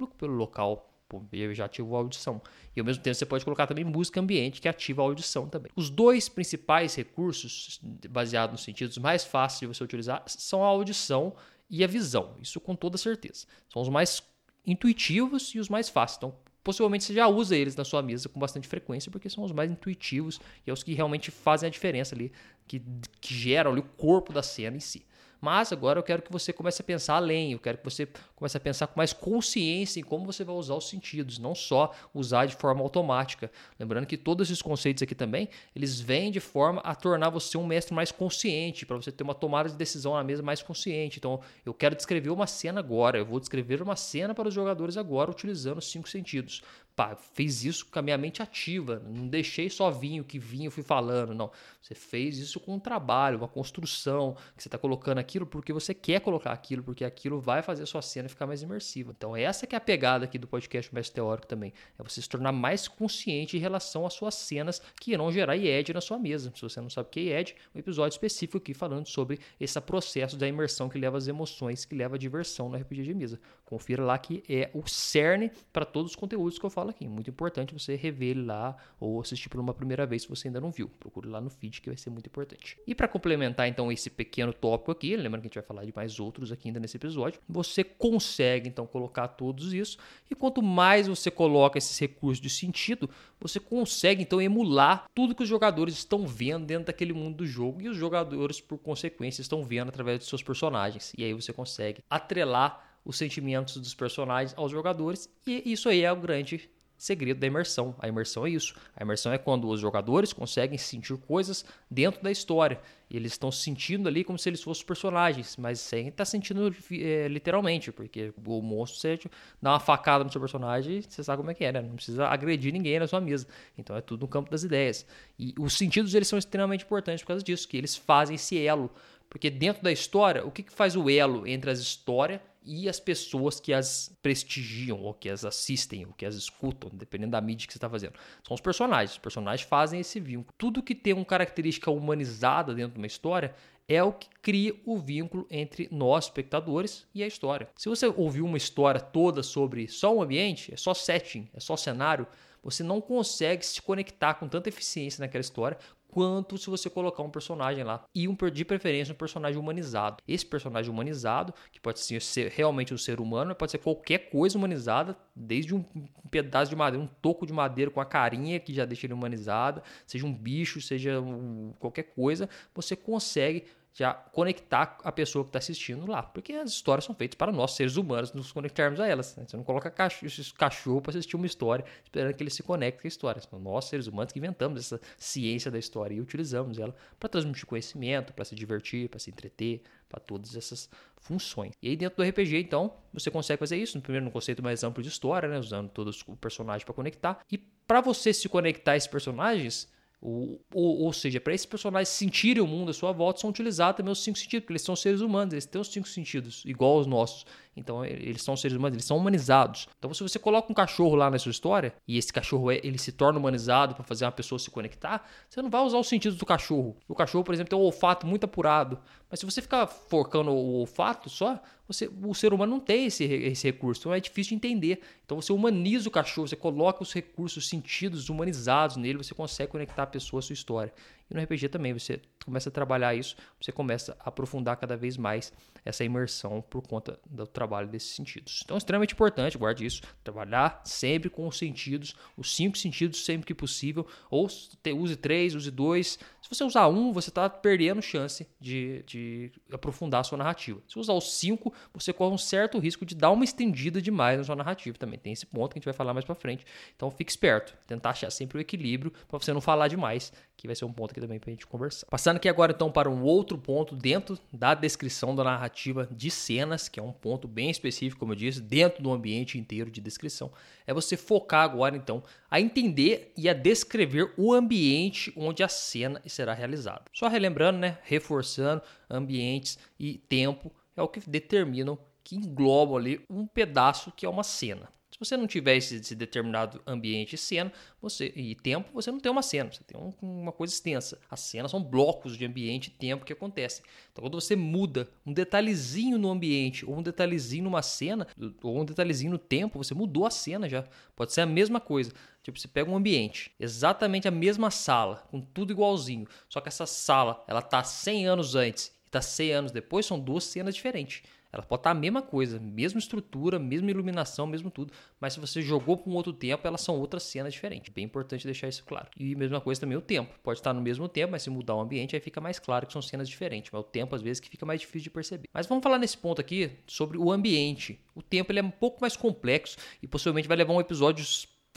[0.09, 0.87] pelo local
[1.31, 2.41] eu já ativo a audição.
[2.75, 5.71] E ao mesmo tempo você pode colocar também música ambiente que ativa a audição também.
[5.75, 11.35] Os dois principais recursos, baseados nos sentidos mais fáceis de você utilizar, são a audição
[11.69, 12.35] e a visão.
[12.41, 13.45] Isso com toda certeza.
[13.71, 14.21] São os mais
[14.65, 16.17] intuitivos e os mais fáceis.
[16.17, 19.51] Então, possivelmente você já usa eles na sua mesa com bastante frequência, porque são os
[19.51, 22.31] mais intuitivos e é os que realmente fazem a diferença ali,
[22.67, 22.81] que,
[23.19, 25.05] que geram ali o corpo da cena em si.
[25.41, 28.57] Mas agora eu quero que você comece a pensar além, eu quero que você comece
[28.57, 32.45] a pensar com mais consciência em como você vai usar os sentidos, não só usar
[32.45, 33.51] de forma automática.
[33.79, 37.65] Lembrando que todos esses conceitos aqui também, eles vêm de forma a tornar você um
[37.65, 41.17] mestre mais consciente, para você ter uma tomada de decisão na mesa mais consciente.
[41.19, 44.97] Então, eu quero descrever uma cena agora, eu vou descrever uma cena para os jogadores
[44.97, 46.61] agora utilizando os cinco sentidos
[46.99, 49.01] pá, fez isso com a minha mente ativa.
[49.07, 51.49] Não deixei só vinho que vinho fui falando, não.
[51.81, 55.93] Você fez isso com um trabalho, uma construção, que você está colocando aquilo porque você
[55.93, 59.13] quer colocar aquilo, porque aquilo vai fazer a sua cena ficar mais imersiva.
[59.17, 61.71] Então essa que é a pegada aqui do podcast Mestre Teórico também.
[61.97, 65.93] É você se tornar mais consciente em relação às suas cenas que irão gerar IED
[65.93, 66.51] na sua mesa.
[66.53, 69.79] Se você não sabe o que é IED, um episódio específico aqui falando sobre esse
[69.79, 73.39] processo da imersão que leva às emoções, que leva à diversão no RPG de mesa.
[73.63, 77.07] Confira lá que é o cerne para todos os conteúdos que eu falo aqui.
[77.07, 80.59] Muito importante você rever ele lá ou assistir por uma primeira vez se você ainda
[80.59, 80.89] não viu.
[80.99, 82.77] Procure lá no feed que vai ser muito importante.
[82.85, 85.93] E para complementar então esse pequeno tópico aqui, lembrando que a gente vai falar de
[85.95, 89.97] mais outros aqui ainda nesse episódio, você consegue então colocar todos isso
[90.29, 95.43] e quanto mais você coloca esses recursos de sentido, você consegue então emular tudo que
[95.43, 99.63] os jogadores estão vendo dentro daquele mundo do jogo e os jogadores por consequência estão
[99.63, 101.13] vendo através de seus personagens.
[101.17, 106.11] E aí você consegue atrelar os sentimentos dos personagens aos jogadores e isso aí é
[106.11, 106.69] o grande
[106.99, 107.95] segredo da imersão.
[107.97, 108.75] A imersão é isso.
[108.95, 112.79] A imersão é quando os jogadores conseguem sentir coisas dentro da história.
[113.09, 117.27] Eles estão sentindo ali como se eles fossem personagens, mas sem estar tá sentindo é,
[117.27, 119.19] literalmente, porque o monstro você
[119.61, 121.81] dá uma facada no seu personagem, você sabe como é que é, né?
[121.81, 123.47] Não precisa agredir ninguém na sua mesa.
[123.77, 125.05] Então é tudo no campo das ideias.
[125.39, 128.91] E os sentidos eles são extremamente importantes por causa disso, que eles fazem esse elo.
[129.29, 132.99] Porque dentro da história, o que, que faz o elo entre as histórias e as
[132.99, 137.67] pessoas que as prestigiam, ou que as assistem, ou que as escutam, dependendo da mídia
[137.67, 138.13] que você está fazendo.
[138.45, 139.11] São os personagens.
[139.11, 140.53] Os personagens fazem esse vínculo.
[140.57, 143.55] Tudo que tem uma característica humanizada dentro de uma história
[143.87, 147.67] é o que cria o vínculo entre nós, espectadores, e a história.
[147.75, 151.75] Se você ouviu uma história toda sobre só um ambiente, é só setting, é só
[151.75, 152.27] cenário,
[152.61, 155.77] você não consegue se conectar com tanta eficiência naquela história
[156.11, 158.03] quanto se você colocar um personagem lá.
[158.13, 160.23] E um, de preferência um personagem humanizado.
[160.27, 165.15] Esse personagem humanizado, que pode ser, realmente um ser humano, pode ser qualquer coisa humanizada,
[165.35, 165.83] desde um
[166.29, 169.81] pedaço de madeira, um toco de madeira com a carinha que já deixa ele humanizado,
[170.05, 175.59] seja um bicho, seja um, qualquer coisa, você consegue já conectar a pessoa que está
[175.59, 176.23] assistindo lá.
[176.23, 179.35] Porque as histórias são feitas para nós, seres humanos, nos conectarmos a elas.
[179.35, 179.45] Né?
[179.47, 183.09] Você não coloca cachorro, para assistir uma história esperando que ele se conecte com a
[183.09, 183.41] história.
[183.41, 187.65] São nós, seres humanos, que inventamos essa ciência da história e utilizamos ela para transmitir
[187.65, 191.73] conhecimento, para se divertir, para se entreter, para todas essas funções.
[191.81, 195.03] E aí dentro do RPG, então, você consegue fazer isso, primeiro no conceito mais amplo
[195.03, 195.59] de história, né?
[195.59, 197.39] usando todos os personagens para conectar.
[197.51, 199.87] E para você se conectar a esses personagens,
[200.21, 203.97] ou, ou, ou, seja, para esses personagens sentirem o mundo à sua volta, são utilizados
[203.97, 206.97] também os cinco sentidos, porque eles são seres humanos, eles têm os cinco sentidos, igual
[206.97, 207.45] aos nossos.
[207.75, 209.87] Então, eles são seres humanos, eles são humanizados.
[209.97, 213.13] Então, se você coloca um cachorro lá na sua história, e esse cachorro ele se
[213.13, 216.45] torna humanizado para fazer uma pessoa se conectar, você não vai usar os sentidos do
[216.45, 216.97] cachorro.
[217.07, 218.99] O cachorro, por exemplo, tem um olfato muito apurado.
[219.31, 223.23] Mas se você ficar focando o olfato só, você, o ser humano não tem esse,
[223.23, 224.01] esse recurso.
[224.01, 225.01] Então, é difícil de entender.
[225.25, 229.71] Então, você humaniza o cachorro, você coloca os recursos, os sentidos humanizados nele, você consegue
[229.71, 230.93] conectar a pessoa à sua história.
[231.29, 235.17] E no RPG também, você começa a trabalhar isso, você começa a aprofundar cada vez
[235.17, 235.53] mais
[235.85, 238.61] essa imersão por conta do trabalho desses sentidos.
[238.63, 243.45] Então é extremamente importante, guarde isso, trabalhar sempre com os sentidos, os cinco sentidos sempre
[243.45, 246.17] que possível, ou use três, use dois.
[246.41, 250.81] Se você usar um, você está perdendo chance de, de aprofundar a sua narrativa.
[250.87, 254.43] Se usar os cinco, você corre um certo risco de dar uma estendida demais na
[254.43, 255.19] sua narrativa também.
[255.19, 256.65] Tem esse ponto que a gente vai falar mais para frente.
[256.95, 260.75] Então fique esperto, tentar achar sempre o equilíbrio para você não falar demais, que vai
[260.75, 262.07] ser um ponto aqui também para a gente conversar.
[262.07, 266.87] Passando aqui agora então para um outro ponto dentro da descrição da narrativa de cenas,
[266.87, 270.51] que é um ponto bem específico, como eu disse, dentro do ambiente inteiro de descrição,
[270.87, 276.21] é você focar agora então a entender e a descrever o ambiente onde a cena
[276.25, 277.03] será realizada.
[277.13, 283.45] Só relembrando, né, reforçando ambientes e tempo é o que determinam que englobam ali um
[283.45, 284.89] pedaço que é uma cena.
[285.19, 289.19] Se você não tiver esse, esse determinado ambiente e cena você, e tempo, você não
[289.19, 291.19] tem uma cena, você tem um, uma coisa extensa.
[291.29, 293.83] As cenas são blocos de ambiente e tempo que acontecem.
[294.13, 298.25] Então, quando você muda um detalhezinho no ambiente, ou um detalhezinho numa cena,
[298.63, 300.85] ou um detalhezinho no tempo, você mudou a cena já.
[301.17, 302.13] Pode ser a mesma coisa.
[302.41, 306.85] Tipo, você pega um ambiente, exatamente a mesma sala, com tudo igualzinho, só que essa
[306.85, 311.21] sala, ela tá 100 anos antes e tá 100 anos depois, são duas cenas diferentes.
[311.51, 315.61] Ela pode estar a mesma coisa, mesma estrutura, mesma iluminação, mesmo tudo, mas se você
[315.61, 317.91] jogou para um outro tempo, elas são outras cenas diferentes.
[317.93, 319.07] Bem importante deixar isso claro.
[319.17, 320.33] E mesma coisa também o tempo.
[320.43, 322.93] Pode estar no mesmo tempo, mas se mudar o ambiente, aí fica mais claro que
[322.93, 323.71] são cenas diferentes.
[323.71, 325.47] Mas o tempo, às vezes, que fica mais difícil de perceber.
[325.53, 327.99] Mas vamos falar nesse ponto aqui sobre o ambiente.
[328.13, 331.25] O tempo ele é um pouco mais complexo e possivelmente vai levar um episódio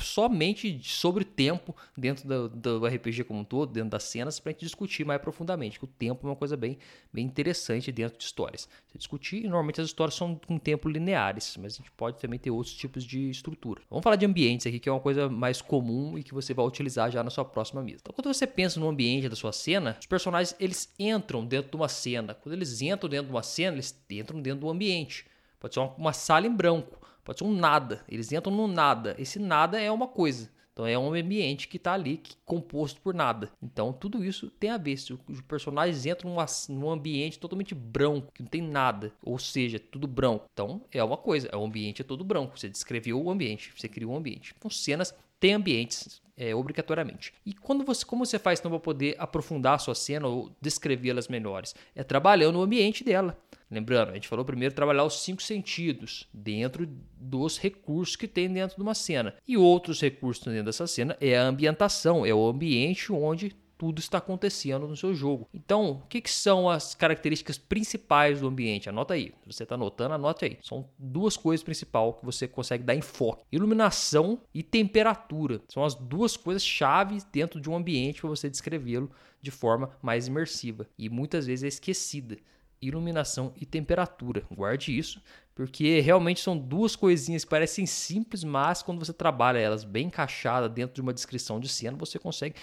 [0.02, 4.52] somente sobre tempo dentro do, do RPG como um todo, dentro das cenas, para a
[4.52, 5.78] gente discutir mais profundamente.
[5.78, 6.78] Que o tempo é uma coisa bem,
[7.12, 8.68] bem interessante dentro de histórias.
[8.88, 12.50] Você discutir, normalmente as histórias são com tempo lineares, mas a gente pode também ter
[12.50, 13.82] outros tipos de estrutura.
[13.88, 16.66] Vamos falar de ambientes aqui, que é uma coisa mais comum e que você vai
[16.66, 17.98] utilizar já na sua próxima mesa.
[18.02, 21.76] Então, quando você pensa no ambiente da sua cena, os personagens eles entram dentro de
[21.76, 22.34] uma cena.
[22.34, 25.26] Quando eles entram dentro de uma cena, eles entram dentro do ambiente.
[25.58, 28.04] Pode ser uma, uma sala em branco, pode ser um nada.
[28.08, 29.14] Eles entram no nada.
[29.18, 30.50] Esse nada é uma coisa.
[30.72, 33.50] Então é um ambiente que está ali que, composto por nada.
[33.62, 34.96] Então tudo isso tem a ver.
[34.96, 39.78] Se os personagens entram numa, num ambiente totalmente branco, que não tem nada, ou seja,
[39.78, 40.46] tudo branco.
[40.52, 42.58] Então é uma coisa, o ambiente é todo branco.
[42.58, 44.54] Você descreveu o ambiente, você criou um ambiente.
[44.56, 46.22] Então cenas têm ambientes.
[46.34, 47.34] É, obrigatoriamente.
[47.44, 51.28] E quando você, como você faz então para poder aprofundar a sua cena ou descrevê-las
[51.28, 51.74] melhores?
[51.94, 53.38] É trabalhando o ambiente dela.
[53.72, 56.86] Lembrando, a gente falou primeiro trabalhar os cinco sentidos dentro
[57.18, 59.34] dos recursos que tem dentro de uma cena.
[59.48, 64.18] E outros recursos dentro dessa cena é a ambientação, é o ambiente onde tudo está
[64.18, 65.48] acontecendo no seu jogo.
[65.54, 68.90] Então, o que, que, são as características principais do ambiente?
[68.90, 69.32] Anota aí.
[69.40, 70.58] Se você está anotando, anote aí.
[70.62, 75.62] São duas coisas principais que você consegue dar enfoque: iluminação e temperatura.
[75.66, 80.28] São as duas coisas chaves dentro de um ambiente para você descrevê-lo de forma mais
[80.28, 82.36] imersiva e muitas vezes é esquecida
[82.82, 84.44] iluminação e temperatura.
[84.50, 85.22] Guarde isso,
[85.54, 90.70] porque realmente são duas coisinhas que parecem simples, mas quando você trabalha elas bem encaixadas
[90.70, 92.56] dentro de uma descrição de cena, você consegue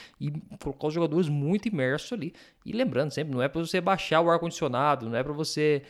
[0.60, 2.34] colocar os jogadores muito imersos ali.
[2.66, 5.84] E lembrando sempre, não é para você baixar o ar-condicionado, não é para você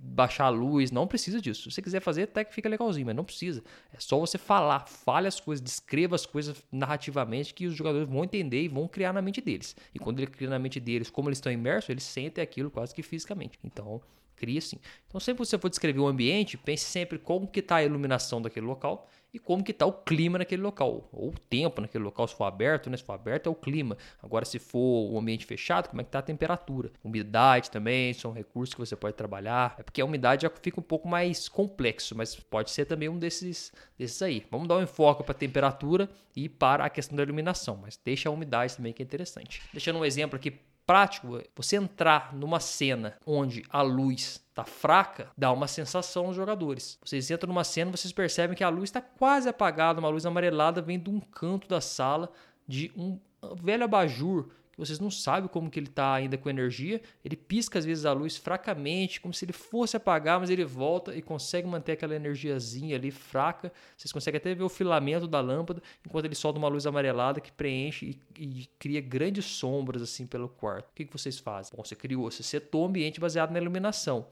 [0.00, 1.62] baixar a luz, não precisa disso.
[1.62, 3.62] Se você quiser fazer, até que fica legalzinho, mas não precisa.
[3.92, 8.24] É só você falar, fale as coisas, descreva as coisas narrativamente que os jogadores vão
[8.24, 9.74] entender e vão criar na mente deles.
[9.94, 12.94] E quando ele cria na mente deles, como eles estão imersos, eles sentem aquilo quase
[12.94, 13.58] que fisicamente.
[13.64, 14.00] Então,
[14.36, 14.78] cria sim.
[15.06, 18.40] Então, sempre que você for descrever um ambiente, pense sempre como que está a iluminação
[18.40, 22.28] daquele local e como que está o clima naquele local, ou o tempo naquele local,
[22.28, 22.96] se for aberto, né?
[22.98, 23.96] Se for aberto é o clima.
[24.22, 26.90] Agora, se for um ambiente fechado, como é que está a temperatura?
[27.02, 29.74] Umidade também, são recursos que você pode trabalhar.
[29.78, 33.18] É porque a umidade já fica um pouco mais complexo, mas pode ser também um
[33.18, 34.46] desses, desses aí.
[34.50, 38.28] Vamos dar um enfoque para a temperatura e para a questão da iluminação, mas deixa
[38.28, 39.62] a umidade também que é interessante.
[39.72, 45.50] Deixando um exemplo aqui prático, você entrar numa cena onde a luz está fraca, dá
[45.52, 46.98] uma sensação aos jogadores.
[47.04, 50.82] Vocês entram numa cena, vocês percebem que a luz está quase apagada, uma luz amarelada
[50.82, 52.30] vem de um canto da sala
[52.66, 53.18] de um
[53.60, 57.00] velho abajur que vocês não sabem como que ele está ainda com energia.
[57.24, 61.14] Ele pisca às vezes a luz fracamente, como se ele fosse apagar, mas ele volta
[61.14, 63.72] e consegue manter aquela energiazinha ali fraca.
[63.96, 67.52] Vocês conseguem até ver o filamento da lâmpada enquanto ele solta uma luz amarelada que
[67.52, 70.88] preenche e, e cria grandes sombras assim pelo quarto.
[70.88, 71.72] O que, que vocês fazem?
[71.76, 74.26] Bom, você criou, você setou o ambiente baseado na iluminação.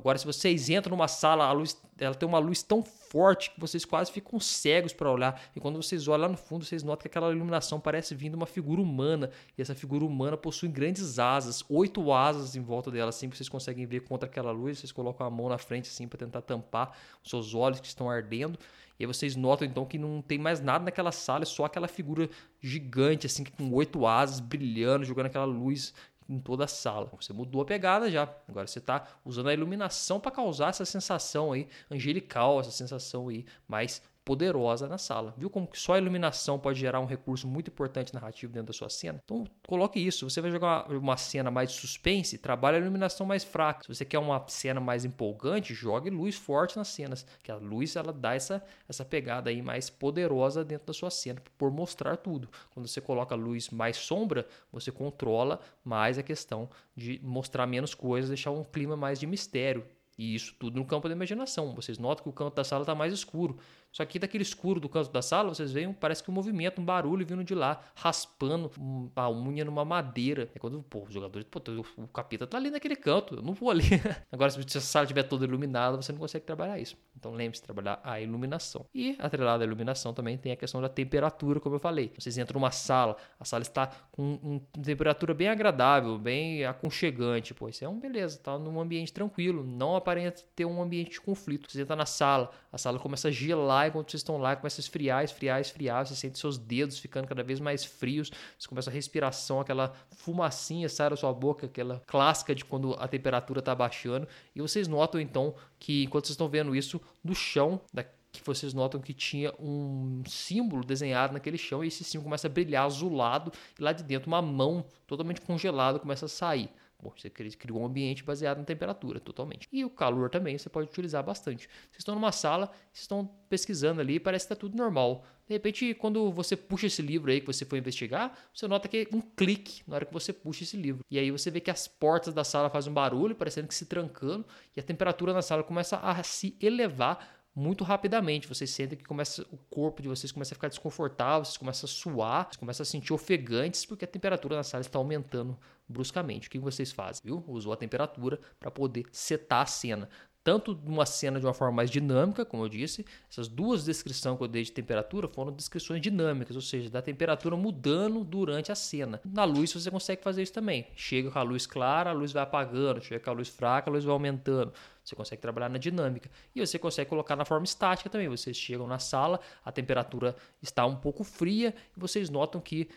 [0.00, 3.60] Agora, se vocês entram numa sala, a luz, ela tem uma luz tão forte que
[3.60, 5.38] vocês quase ficam cegos para olhar.
[5.54, 8.46] E quando vocês olham lá no fundo, vocês notam que aquela iluminação parece vindo uma
[8.46, 9.30] figura humana.
[9.58, 13.50] E essa figura humana possui grandes asas, oito asas em volta dela, assim, que vocês
[13.50, 14.78] conseguem ver contra aquela luz.
[14.78, 18.08] Vocês colocam a mão na frente, assim, para tentar tampar os seus olhos que estão
[18.08, 18.58] ardendo.
[18.98, 21.88] E aí vocês notam então que não tem mais nada naquela sala, é só aquela
[21.88, 22.28] figura
[22.60, 25.94] gigante, assim, com oito asas brilhando, jogando aquela luz
[26.30, 27.10] em toda a sala.
[27.20, 28.22] Você mudou a pegada já.
[28.48, 33.44] Agora você está usando a iluminação para causar essa sensação aí angelical, essa sensação aí
[33.66, 35.34] mais poderosa na sala.
[35.36, 38.72] Viu como que só a iluminação pode gerar um recurso muito importante narrativo dentro da
[38.72, 39.20] sua cena?
[39.24, 40.30] Então, coloque isso.
[40.30, 43.82] Você vai jogar uma cena mais de suspense, trabalhe a iluminação mais fraca.
[43.82, 47.96] Se você quer uma cena mais empolgante, jogue luz forte nas cenas, que a luz
[47.96, 52.48] ela dá essa, essa pegada aí mais poderosa dentro da sua cena, por mostrar tudo.
[52.72, 58.30] Quando você coloca luz mais sombra, você controla mais a questão de mostrar menos coisas,
[58.30, 59.84] deixar um clima mais de mistério.
[60.20, 61.74] E isso tudo no campo da imaginação.
[61.74, 63.56] Vocês notam que o canto da sala está mais escuro.
[63.92, 66.84] Só que daquele escuro do canto da sala, vocês veem, parece que um movimento, um
[66.84, 68.70] barulho vindo de lá, raspando
[69.16, 70.48] a unha numa madeira.
[70.54, 71.60] É quando, pô, os jogadores, pô,
[71.96, 73.82] o capeta tá ali naquele canto, eu não vou ali.
[74.30, 76.96] Agora, se a sala estiver toda iluminada, você não consegue trabalhar isso.
[77.16, 78.86] Então, lembre-se de trabalhar a iluminação.
[78.94, 82.12] E, atrelado à iluminação, também tem a questão da temperatura, como eu falei.
[82.18, 87.52] Vocês entram numa sala, a sala está com uma temperatura bem agradável, bem aconchegante.
[87.52, 91.20] Pô, isso é um beleza, tá num ambiente tranquilo, não aparenta ter um ambiente de
[91.20, 91.70] conflito.
[91.70, 94.80] Você entra na sala, a sala começa a gelar lá, enquanto vocês estão lá, começa
[94.80, 98.90] a esfriar, esfriar, esfriar, você sente seus dedos ficando cada vez mais frios, você começa
[98.90, 103.74] a respiração, aquela fumacinha sai da sua boca, aquela clássica de quando a temperatura está
[103.74, 108.40] baixando, e vocês notam então que enquanto vocês estão vendo isso, no chão da que
[108.44, 112.84] vocês notam que tinha um símbolo desenhado naquele chão e esse símbolo começa a brilhar
[112.84, 116.70] azulado e lá de dentro uma mão totalmente congelada começa a sair.
[117.02, 119.66] Bom, você criou um ambiente baseado na temperatura, totalmente.
[119.72, 121.68] E o calor também você pode utilizar bastante.
[121.90, 125.24] Vocês estão numa sala, vocês estão pesquisando ali, parece que está tudo normal.
[125.46, 129.08] De repente, quando você puxa esse livro aí que você foi investigar, você nota que
[129.10, 131.04] é um clique na hora que você puxa esse livro.
[131.10, 133.86] E aí você vê que as portas da sala fazem um barulho, parecendo que se
[133.86, 138.48] trancando, e a temperatura na sala começa a se elevar muito rapidamente.
[138.48, 141.90] Vocês sentem que começa, o corpo de vocês começa a ficar desconfortável, vocês começam a
[141.90, 145.58] suar, vocês começam a sentir ofegantes porque a temperatura na sala está aumentando
[145.88, 146.48] bruscamente.
[146.48, 147.22] O que vocês fazem?
[147.24, 147.44] Viu?
[147.46, 150.08] Usou a temperatura para poder setar a cena
[150.42, 154.42] tanto numa cena de uma forma mais dinâmica, como eu disse, essas duas descrições que
[154.42, 159.20] eu dei de temperatura foram descrições dinâmicas, ou seja, da temperatura mudando durante a cena.
[159.24, 160.86] Na luz você consegue fazer isso também.
[160.96, 163.92] Chega com a luz clara, a luz vai apagando, chega com a luz fraca, a
[163.92, 164.72] luz vai aumentando.
[165.04, 166.30] Você consegue trabalhar na dinâmica.
[166.54, 168.28] E você consegue colocar na forma estática também.
[168.28, 172.88] Vocês chegam na sala, a temperatura está um pouco fria e vocês notam que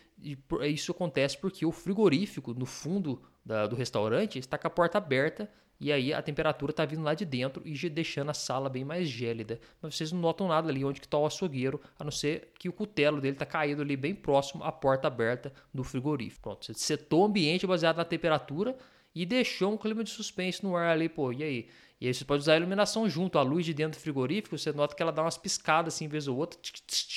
[0.62, 5.50] isso acontece porque o frigorífico no fundo da, do restaurante está com a porta aberta
[5.80, 9.08] e aí a temperatura está vindo lá de dentro e deixando a sala bem mais
[9.08, 9.60] gélida.
[9.82, 12.74] Mas vocês não notam nada ali onde está o açougueiro, a não ser que o
[12.74, 16.42] cutelo dele está caído ali bem próximo à porta aberta do frigorífico.
[16.44, 18.78] Pronto, você setou o ambiente baseado na temperatura
[19.14, 21.68] e deixou um clima de suspense no ar ali, pô, e aí?
[22.04, 24.74] E aí você pode usar a iluminação junto, a luz de dentro do frigorífico, você
[24.74, 26.60] nota que ela dá umas piscadas assim, vez ou outra,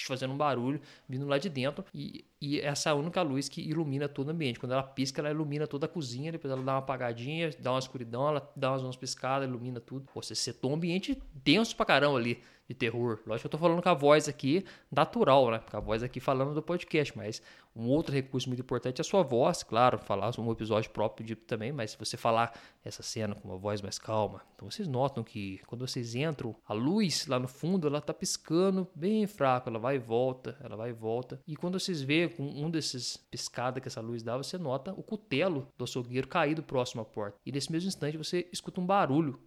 [0.07, 1.85] fazendo um barulho vindo lá de dentro.
[1.93, 4.61] E, e essa é a única luz que ilumina todo o ambiente.
[4.61, 7.81] Quando ela pisca, ela ilumina toda a cozinha, depois ela dá uma apagadinha, dá uma
[7.81, 10.07] escuridão, ela dá umas, umas piscadas, ilumina tudo.
[10.15, 13.21] Pô, você setou um ambiente denso pra caramba ali de terror.
[13.27, 15.61] Lógico que eu tô falando com a voz aqui natural, né?
[15.71, 17.43] Com a voz aqui falando do podcast, mas
[17.77, 21.37] um outro recurso muito importante é a sua voz, claro, falar um episódio próprio de,
[21.37, 25.23] também, mas se você falar essa cena com uma voz mais calma, então vocês notam
[25.23, 29.79] que quando vocês entram, a luz lá no fundo, ela tá piscando bem fraco, ela
[29.79, 31.39] vai e volta, ela vai e volta.
[31.47, 35.03] E quando vocês vê com um desses piscadas que essa luz dá, você nota o
[35.03, 37.39] cutelo do açougueiro caído próximo à porta.
[37.45, 39.39] E nesse mesmo instante você escuta um barulho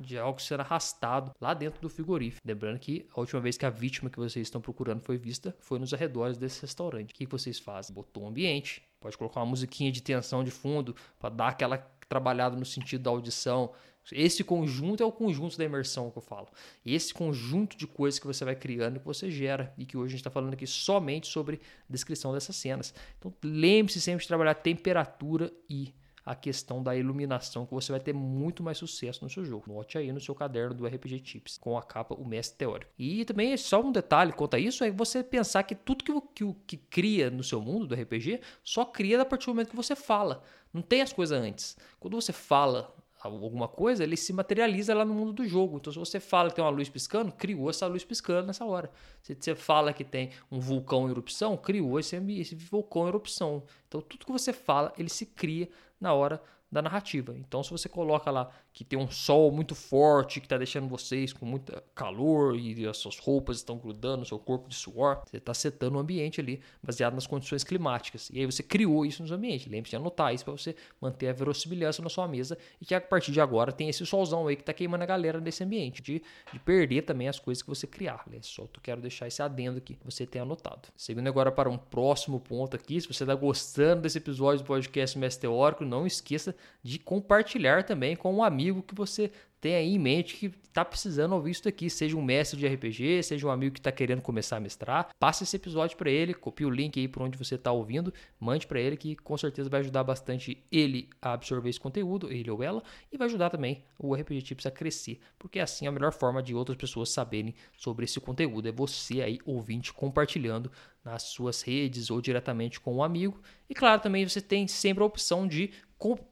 [0.00, 2.45] de algo sendo arrastado lá dentro do frigorífico.
[2.46, 5.80] Lembrando que a última vez que a vítima que vocês estão procurando foi vista foi
[5.80, 7.10] nos arredores desse restaurante.
[7.10, 7.92] O que vocês fazem?
[7.92, 11.76] Botou um ambiente, pode colocar uma musiquinha de tensão de fundo para dar aquela
[12.08, 13.72] trabalhada no sentido da audição.
[14.12, 16.46] Esse conjunto é o conjunto da imersão que eu falo.
[16.84, 19.74] Esse conjunto de coisas que você vai criando que você gera.
[19.76, 22.94] E que hoje a gente está falando aqui somente sobre descrição dessas cenas.
[23.18, 25.92] Então lembre-se sempre de trabalhar temperatura e
[26.26, 29.72] a questão da iluminação, que você vai ter muito mais sucesso no seu jogo.
[29.72, 32.92] Note aí no seu caderno do RPG Tips, com a capa O Mestre Teórico.
[32.98, 36.54] E também, só um detalhe quanto a isso, é você pensar que tudo que, que,
[36.66, 39.94] que cria no seu mundo do RPG, só cria a partir do momento que você
[39.94, 40.42] fala.
[40.74, 41.76] Não tem as coisas antes.
[42.00, 45.76] Quando você fala alguma coisa, ele se materializa lá no mundo do jogo.
[45.76, 48.90] Então, se você fala que tem uma luz piscando, criou essa luz piscando nessa hora.
[49.22, 53.64] Se você fala que tem um vulcão em erupção, criou esse, esse vulcão em erupção.
[53.88, 55.68] Então, tudo que você fala, ele se cria
[56.00, 56.40] na hora
[56.76, 57.34] da narrativa.
[57.38, 61.32] Então, se você coloca lá que tem um sol muito forte que está deixando vocês
[61.32, 65.38] com muito calor e as suas roupas estão grudando no seu corpo de suor, você
[65.38, 68.28] está setando o ambiente ali baseado nas condições climáticas.
[68.30, 69.66] E aí você criou isso nos ambientes.
[69.66, 73.00] Lembre-se de anotar isso para você manter a verossimilhança na sua mesa e que a
[73.00, 76.22] partir de agora tem esse solzão aí que está queimando a galera desse ambiente, de,
[76.52, 78.22] de perder também as coisas que você criar.
[78.26, 78.38] Né?
[78.42, 80.88] Só tu quero deixar esse adendo aqui, você tem anotado.
[80.94, 85.18] Seguindo agora para um próximo ponto aqui, se você está gostando desse episódio do podcast
[85.18, 89.98] Mestre Teórico, não esqueça de compartilhar também com um amigo que você tem aí em
[89.98, 93.72] mente que está precisando ouvir isso aqui, seja um mestre de RPG, seja um amigo
[93.72, 97.08] que está querendo começar a mestrar, passe esse episódio para ele, copie o link aí
[97.08, 101.08] por onde você está ouvindo, mande para ele que com certeza vai ajudar bastante ele
[101.20, 104.70] a absorver esse conteúdo, ele ou ela, e vai ajudar também o RPG Tips a
[104.70, 108.72] crescer, porque assim é a melhor forma de outras pessoas saberem sobre esse conteúdo, é
[108.72, 110.70] você aí ouvinte compartilhando
[111.06, 113.40] nas suas redes ou diretamente com um amigo.
[113.70, 115.70] E claro, também você tem sempre a opção de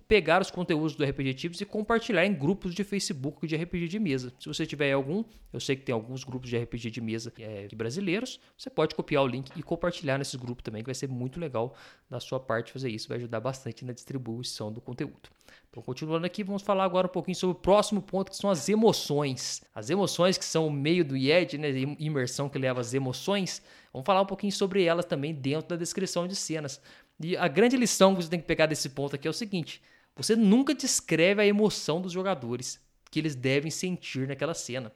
[0.09, 3.99] pegar os conteúdos do RPG Tips e compartilhar em grupos de Facebook de RPG de
[4.01, 4.33] mesa.
[4.39, 7.69] Se você tiver algum, eu sei que tem alguns grupos de RPG de mesa é,
[7.75, 11.39] brasileiros, você pode copiar o link e compartilhar nesses grupos também, que vai ser muito
[11.39, 11.75] legal
[12.11, 15.31] da sua parte fazer isso, vai ajudar bastante na distribuição do conteúdo.
[15.75, 18.69] Então, continuando aqui, vamos falar agora um pouquinho sobre o próximo ponto, que são as
[18.69, 19.61] emoções.
[19.75, 23.61] As emoções que são o meio do IED, né, imersão que leva as emoções.
[23.93, 26.81] Vamos falar um pouquinho sobre elas também dentro da descrição de cenas.
[27.21, 29.83] E a grande lição que você tem que pegar desse ponto aqui é o seguinte:
[30.15, 34.93] você nunca descreve a emoção dos jogadores que eles devem sentir naquela cena.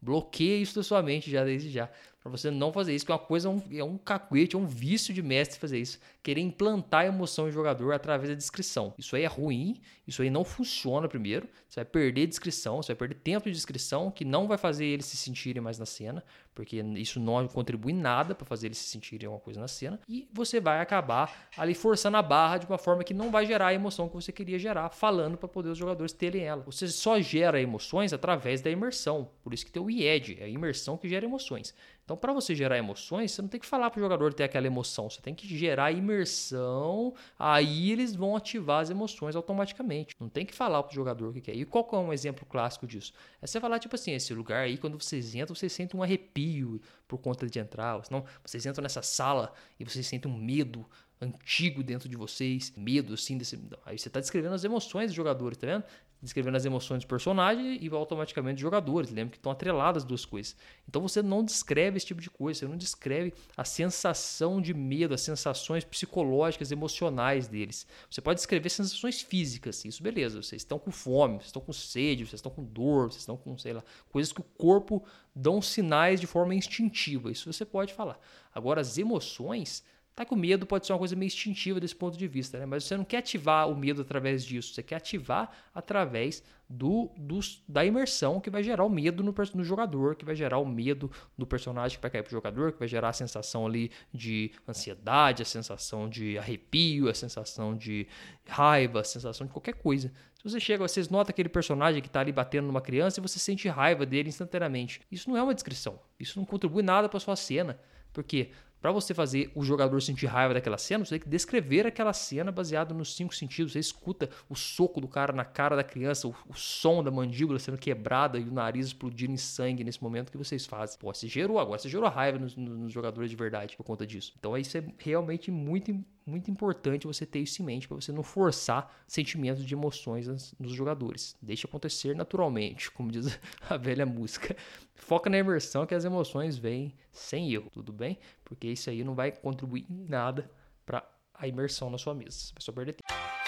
[0.00, 1.90] Bloqueia isso da sua mente já desde já.
[2.20, 4.58] Para você não fazer isso, que é uma coisa, é um, é um cacuete, é
[4.58, 5.98] um vício de mestre fazer isso.
[6.22, 8.92] querer implantar emoção em jogador através da descrição.
[8.98, 11.48] Isso aí é ruim, isso aí não funciona primeiro.
[11.66, 15.06] Você vai perder descrição, você vai perder tempo de descrição que não vai fazer eles
[15.06, 16.22] se sentirem mais na cena,
[16.54, 19.98] porque isso não contribui nada para fazer eles se sentirem alguma coisa na cena.
[20.06, 23.68] E você vai acabar ali forçando a barra de uma forma que não vai gerar
[23.68, 26.62] a emoção que você queria gerar, falando para poder os jogadores terem ela.
[26.64, 29.30] Você só gera emoções através da imersão.
[29.42, 31.74] Por isso que tem o IED, é a imersão que gera emoções.
[32.10, 34.66] Então, para você gerar emoções, você não tem que falar para o jogador ter aquela
[34.66, 40.16] emoção, você tem que gerar imersão, aí eles vão ativar as emoções automaticamente.
[40.18, 41.54] Não tem que falar para o jogador o que é.
[41.54, 43.12] E qual que é um exemplo clássico disso?
[43.40, 46.80] É você falar, tipo assim, esse lugar aí, quando vocês entram, vocês sentem um arrepio
[47.06, 47.94] por conta de entrar.
[47.94, 50.84] Ou senão, vocês entram nessa sala e vocês sentem um medo
[51.20, 53.56] antigo dentro de vocês, medo assim desse.
[53.86, 55.84] Aí você está descrevendo as emoções dos jogadores, tá vendo?
[56.22, 59.10] Descrevendo as emoções do personagem e automaticamente dos jogadores.
[59.10, 60.56] Lembra que estão atreladas as duas coisas.
[60.88, 65.14] Então você não descreve esse tipo de coisa, você não descreve a sensação de medo,
[65.14, 67.86] as sensações psicológicas, emocionais deles.
[68.10, 70.42] Você pode descrever sensações físicas, isso beleza.
[70.42, 73.56] Vocês estão com fome, vocês estão com sede, vocês estão com dor, vocês estão com,
[73.56, 75.04] sei lá, coisas que o corpo
[75.34, 77.30] dão sinais de forma instintiva.
[77.30, 78.18] Isso você pode falar.
[78.54, 79.82] Agora, as emoções
[80.20, 82.66] Tá que o medo pode ser uma coisa meio instintiva desse ponto de vista, né?
[82.66, 87.40] Mas você não quer ativar o medo através disso, você quer ativar através do, do
[87.66, 91.10] da imersão que vai gerar o medo no, no, jogador, que vai gerar o medo
[91.38, 95.40] do personagem que vai cair pro jogador, que vai gerar a sensação ali de ansiedade,
[95.40, 98.06] a sensação de arrepio, a sensação de
[98.46, 100.12] raiva, a sensação de qualquer coisa.
[100.34, 103.38] Se você chega, vocês notam aquele personagem que está ali batendo numa criança e você
[103.38, 105.00] sente raiva dele instantaneamente.
[105.10, 105.98] Isso não é uma descrição.
[106.18, 107.80] Isso não contribui nada para sua cena.
[108.12, 108.50] Porque
[108.80, 112.50] para você fazer o jogador sentir raiva daquela cena, você tem que descrever aquela cena
[112.50, 113.72] baseado nos cinco sentidos.
[113.72, 117.58] Você escuta o soco do cara na cara da criança, o, o som da mandíbula
[117.58, 120.98] sendo quebrada e o nariz explodindo em sangue nesse momento que vocês fazem.
[120.98, 124.32] Pô, você gerou agora, você gerou raiva nos, nos jogadores de verdade por conta disso.
[124.38, 125.90] Então isso é realmente muito
[126.30, 130.72] muito importante você ter isso em mente para você não forçar sentimentos de emoções nos
[130.72, 131.36] jogadores.
[131.42, 134.56] Deixe acontecer naturalmente, como diz a velha música.
[134.94, 138.18] Foca na imersão que as emoções vêm sem erro, tudo bem?
[138.44, 140.50] Porque isso aí não vai contribuir em nada
[140.86, 141.04] para
[141.34, 142.38] a imersão na sua mesa.
[142.38, 143.39] Você vai só perder tempo.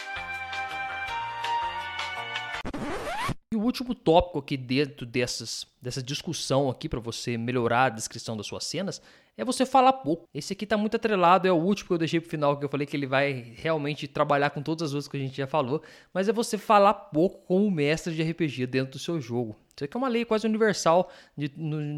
[3.64, 8.64] Último tópico aqui dentro dessas, dessa discussão aqui para você melhorar a descrição das suas
[8.64, 9.00] cenas
[9.36, 10.28] é você falar pouco.
[10.34, 12.68] Esse aqui está muito atrelado, é o último que eu deixei pro final, que eu
[12.68, 15.82] falei que ele vai realmente trabalhar com todas as outras que a gente já falou,
[16.12, 19.56] mas é você falar pouco como mestre de RPG dentro do seu jogo.
[19.74, 21.48] Isso aqui é uma lei quase universal de,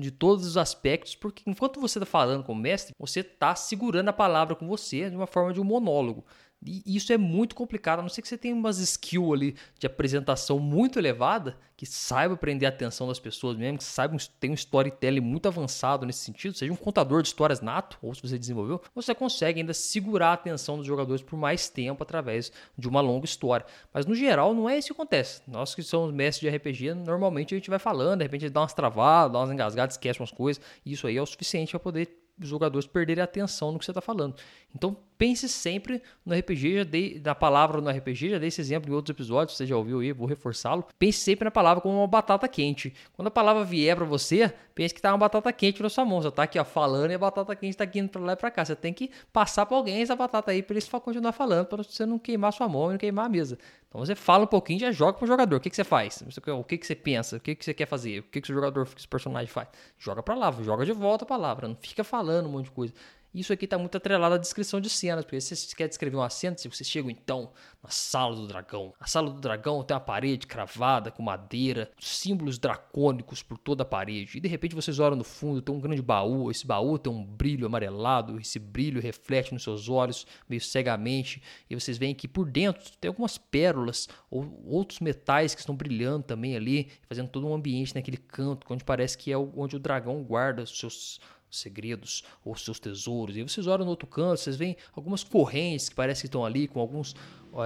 [0.00, 4.12] de todos os aspectos, porque enquanto você está falando como mestre, você está segurando a
[4.12, 6.24] palavra com você de uma forma de um monólogo.
[6.64, 9.86] E isso é muito complicado, a não ser que você tenha umas skills ali de
[9.86, 14.54] apresentação muito elevada, que saiba prender a atenção das pessoas mesmo, que saiba ter um
[14.54, 18.80] storytelling muito avançado nesse sentido, seja um contador de histórias nato, ou se você desenvolveu,
[18.94, 23.26] você consegue ainda segurar a atenção dos jogadores por mais tempo através de uma longa
[23.26, 23.66] história.
[23.92, 25.42] Mas no geral não é isso que acontece.
[25.46, 28.72] Nós que somos mestres de RPG, normalmente a gente vai falando, de repente dá umas
[28.72, 32.24] travadas, dá umas engasgadas, esquece umas coisas, e isso aí é o suficiente para poder
[32.40, 34.34] os jogadores perderem a atenção no que você está falando.
[34.74, 38.90] Então pense sempre no RPG, já dei da palavra no RPG, já dei esse exemplo
[38.90, 40.86] em outros episódios, você já ouviu aí, vou reforçá-lo.
[40.98, 42.92] Pense sempre na palavra como uma batata quente.
[43.14, 46.20] Quando a palavra vier para você, pense que tá uma batata quente na sua mão.
[46.20, 48.50] Você tá aqui ó, falando e a batata quente aqui indo para lá e para
[48.50, 48.64] cá.
[48.64, 52.06] Você tem que passar para alguém essa batata aí para eles continuar falando, para você
[52.06, 53.58] não queimar sua mão e não queimar a mesa.
[53.88, 55.56] Então você fala um pouquinho já joga para o jogador.
[55.56, 56.22] O que, que você faz?
[56.48, 57.36] O que, que você pensa?
[57.36, 58.18] O que, que você quer fazer?
[58.18, 59.68] O que, que o jogador, o personagem faz?
[59.96, 61.68] Joga para lá, joga de volta a palavra.
[61.68, 62.92] Não fica falando um monte de coisa.
[63.34, 66.30] Isso aqui está muito atrelado à descrição de cenas, porque se você quer descrever uma
[66.30, 68.94] cena, se você chega então na sala do dragão.
[69.00, 73.86] A sala do dragão tem uma parede cravada com madeira, símbolos dracônicos por toda a
[73.86, 74.38] parede.
[74.38, 76.48] E de repente vocês olham no fundo, tem um grande baú.
[76.48, 81.42] Esse baú tem um brilho amarelado, esse brilho reflete nos seus olhos meio cegamente.
[81.68, 86.22] E vocês veem que por dentro tem algumas pérolas ou outros metais que estão brilhando
[86.22, 90.22] também ali, fazendo todo um ambiente naquele canto, onde parece que é onde o dragão
[90.22, 91.20] guarda os seus
[91.60, 93.36] segredos ou seus tesouros.
[93.36, 96.66] E vocês olham no outro canto, vocês veem algumas correntes que parece que estão ali
[96.66, 97.14] com alguns,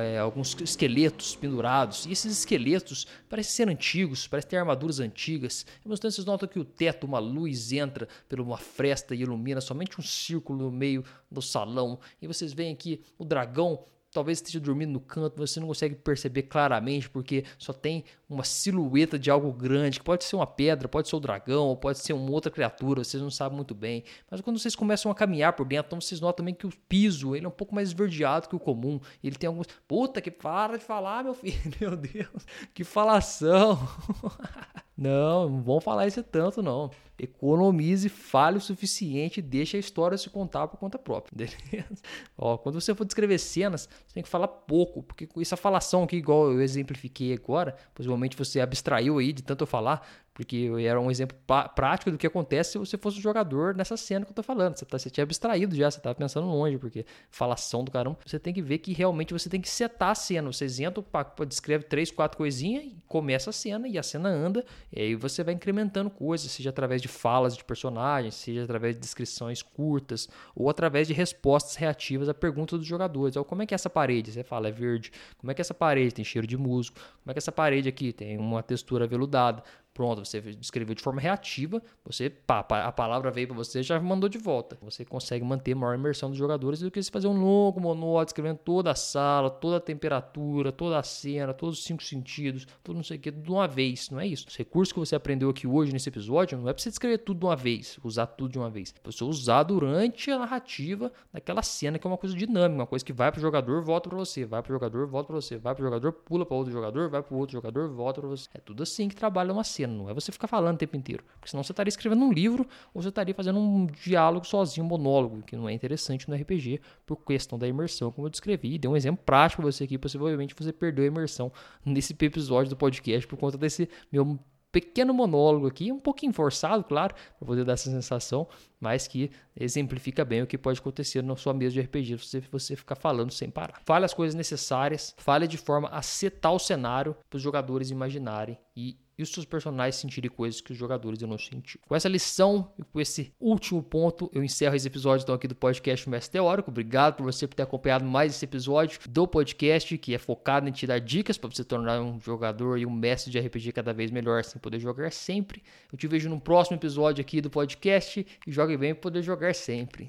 [0.00, 2.06] é, alguns esqueletos pendurados.
[2.06, 5.66] E esses esqueletos parecem ser antigos, parecem ter armaduras antigas.
[5.84, 9.98] E vocês notam que o teto, uma luz entra por uma fresta e ilumina somente
[9.98, 11.98] um círculo no meio do salão.
[12.20, 16.42] E vocês veem que o dragão talvez esteja dormindo no canto, você não consegue perceber
[16.42, 21.08] claramente porque só tem uma silhueta de algo grande, que pode ser uma pedra, pode
[21.08, 24.04] ser um dragão, ou pode ser uma outra criatura, vocês não sabem muito bem.
[24.30, 27.34] Mas quando vocês começam a caminhar por dentro, então vocês notam também que o piso
[27.34, 29.00] ele é um pouco mais esverdeado que o comum.
[29.22, 29.66] Ele tem alguns.
[29.86, 33.78] Puta que para de falar, meu filho, meu Deus, que falação!
[34.98, 36.90] Não, não vão falar isso tanto, não.
[37.16, 42.02] Economize, fale o suficiente, deixe a história se contar por conta própria, beleza?
[42.36, 46.16] Ó, quando você for descrever cenas, você tem que falar pouco, porque essa falação aqui,
[46.16, 50.04] igual eu exemplifiquei agora, possivelmente você abstraiu aí de tanto eu falar,
[50.38, 51.36] porque era um exemplo
[51.74, 54.78] prático do que acontece se você fosse um jogador nessa cena que eu tô falando.
[54.78, 58.16] Você, tá, você tinha abstraído já, você tava pensando longe, porque falação do caramba.
[58.24, 60.46] Você tem que ver que realmente você tem que setar a cena.
[60.52, 61.04] Vocês entram,
[61.44, 65.42] descreve três, quatro coisinhas e começa a cena, e a cena anda, e aí você
[65.42, 70.70] vai incrementando coisas, seja através de falas de personagens, seja através de descrições curtas, ou
[70.70, 73.32] através de respostas reativas a perguntas dos jogadores.
[73.32, 74.30] Então, como é que é essa parede?
[74.30, 75.10] Você fala, é verde.
[75.36, 76.14] Como é que é essa parede?
[76.14, 76.94] Tem cheiro de musgo.
[76.94, 78.12] Como é que é essa parede aqui?
[78.12, 79.64] Tem uma textura veludada.
[79.98, 84.28] Pronto, você escreveu de forma reativa, você pá, a palavra veio para você já mandou
[84.28, 84.78] de volta.
[84.80, 88.58] Você consegue manter maior imersão dos jogadores do que se fazer um longo monólogo escrevendo
[88.58, 93.02] toda a sala, toda a temperatura, toda a cena, todos os cinco sentidos, tudo não
[93.02, 94.08] sei o que, de uma vez.
[94.08, 94.46] Não é isso.
[94.46, 97.40] Os recursos que você aprendeu aqui hoje nesse episódio não é para você escrever tudo
[97.40, 98.94] de uma vez, usar tudo de uma vez.
[99.02, 103.04] É você usar durante a narrativa daquela cena que é uma coisa dinâmica, uma coisa
[103.04, 105.56] que vai para o jogador, volta para você, vai para o jogador, volta para você,
[105.56, 108.30] vai para o jogador, pula para outro jogador, vai para o outro jogador, volta para
[108.30, 108.48] você.
[108.54, 111.24] É tudo assim que trabalha uma cena não é você ficar falando o tempo inteiro.
[111.34, 114.88] Porque senão você estaria escrevendo um livro ou você estaria fazendo um diálogo sozinho, um
[114.88, 118.78] monólogo, que não é interessante no RPG por questão da imersão, como eu descrevi.
[118.78, 121.52] Dei um exemplo prático para você aqui, possivelmente você perdeu a imersão
[121.84, 124.38] nesse episódio do podcast por conta desse meu
[124.70, 128.46] pequeno monólogo aqui, um pouquinho forçado, claro, para poder dar essa sensação,
[128.78, 132.76] mas que exemplifica bem o que pode acontecer na sua mesa de RPG se você
[132.76, 133.80] ficar falando sem parar.
[133.84, 138.58] Fale as coisas necessárias, fale de forma a setar o cenário para os jogadores imaginarem
[138.76, 141.82] e e os seus personagens sentirem coisas que os jogadores não sentiram.
[141.86, 145.56] Com essa lição e com esse último ponto, eu encerro esse episódio então, aqui do
[145.56, 146.70] podcast Mestre Teórico.
[146.70, 150.72] Obrigado por você por ter acompanhado mais esse episódio do podcast, que é focado em
[150.72, 154.10] te dar dicas para você tornar um jogador e um mestre de RPG cada vez
[154.10, 155.62] melhor, sem poder jogar sempre.
[155.92, 159.54] Eu te vejo no próximo episódio aqui do podcast e jogue bem para poder jogar
[159.54, 160.06] sempre.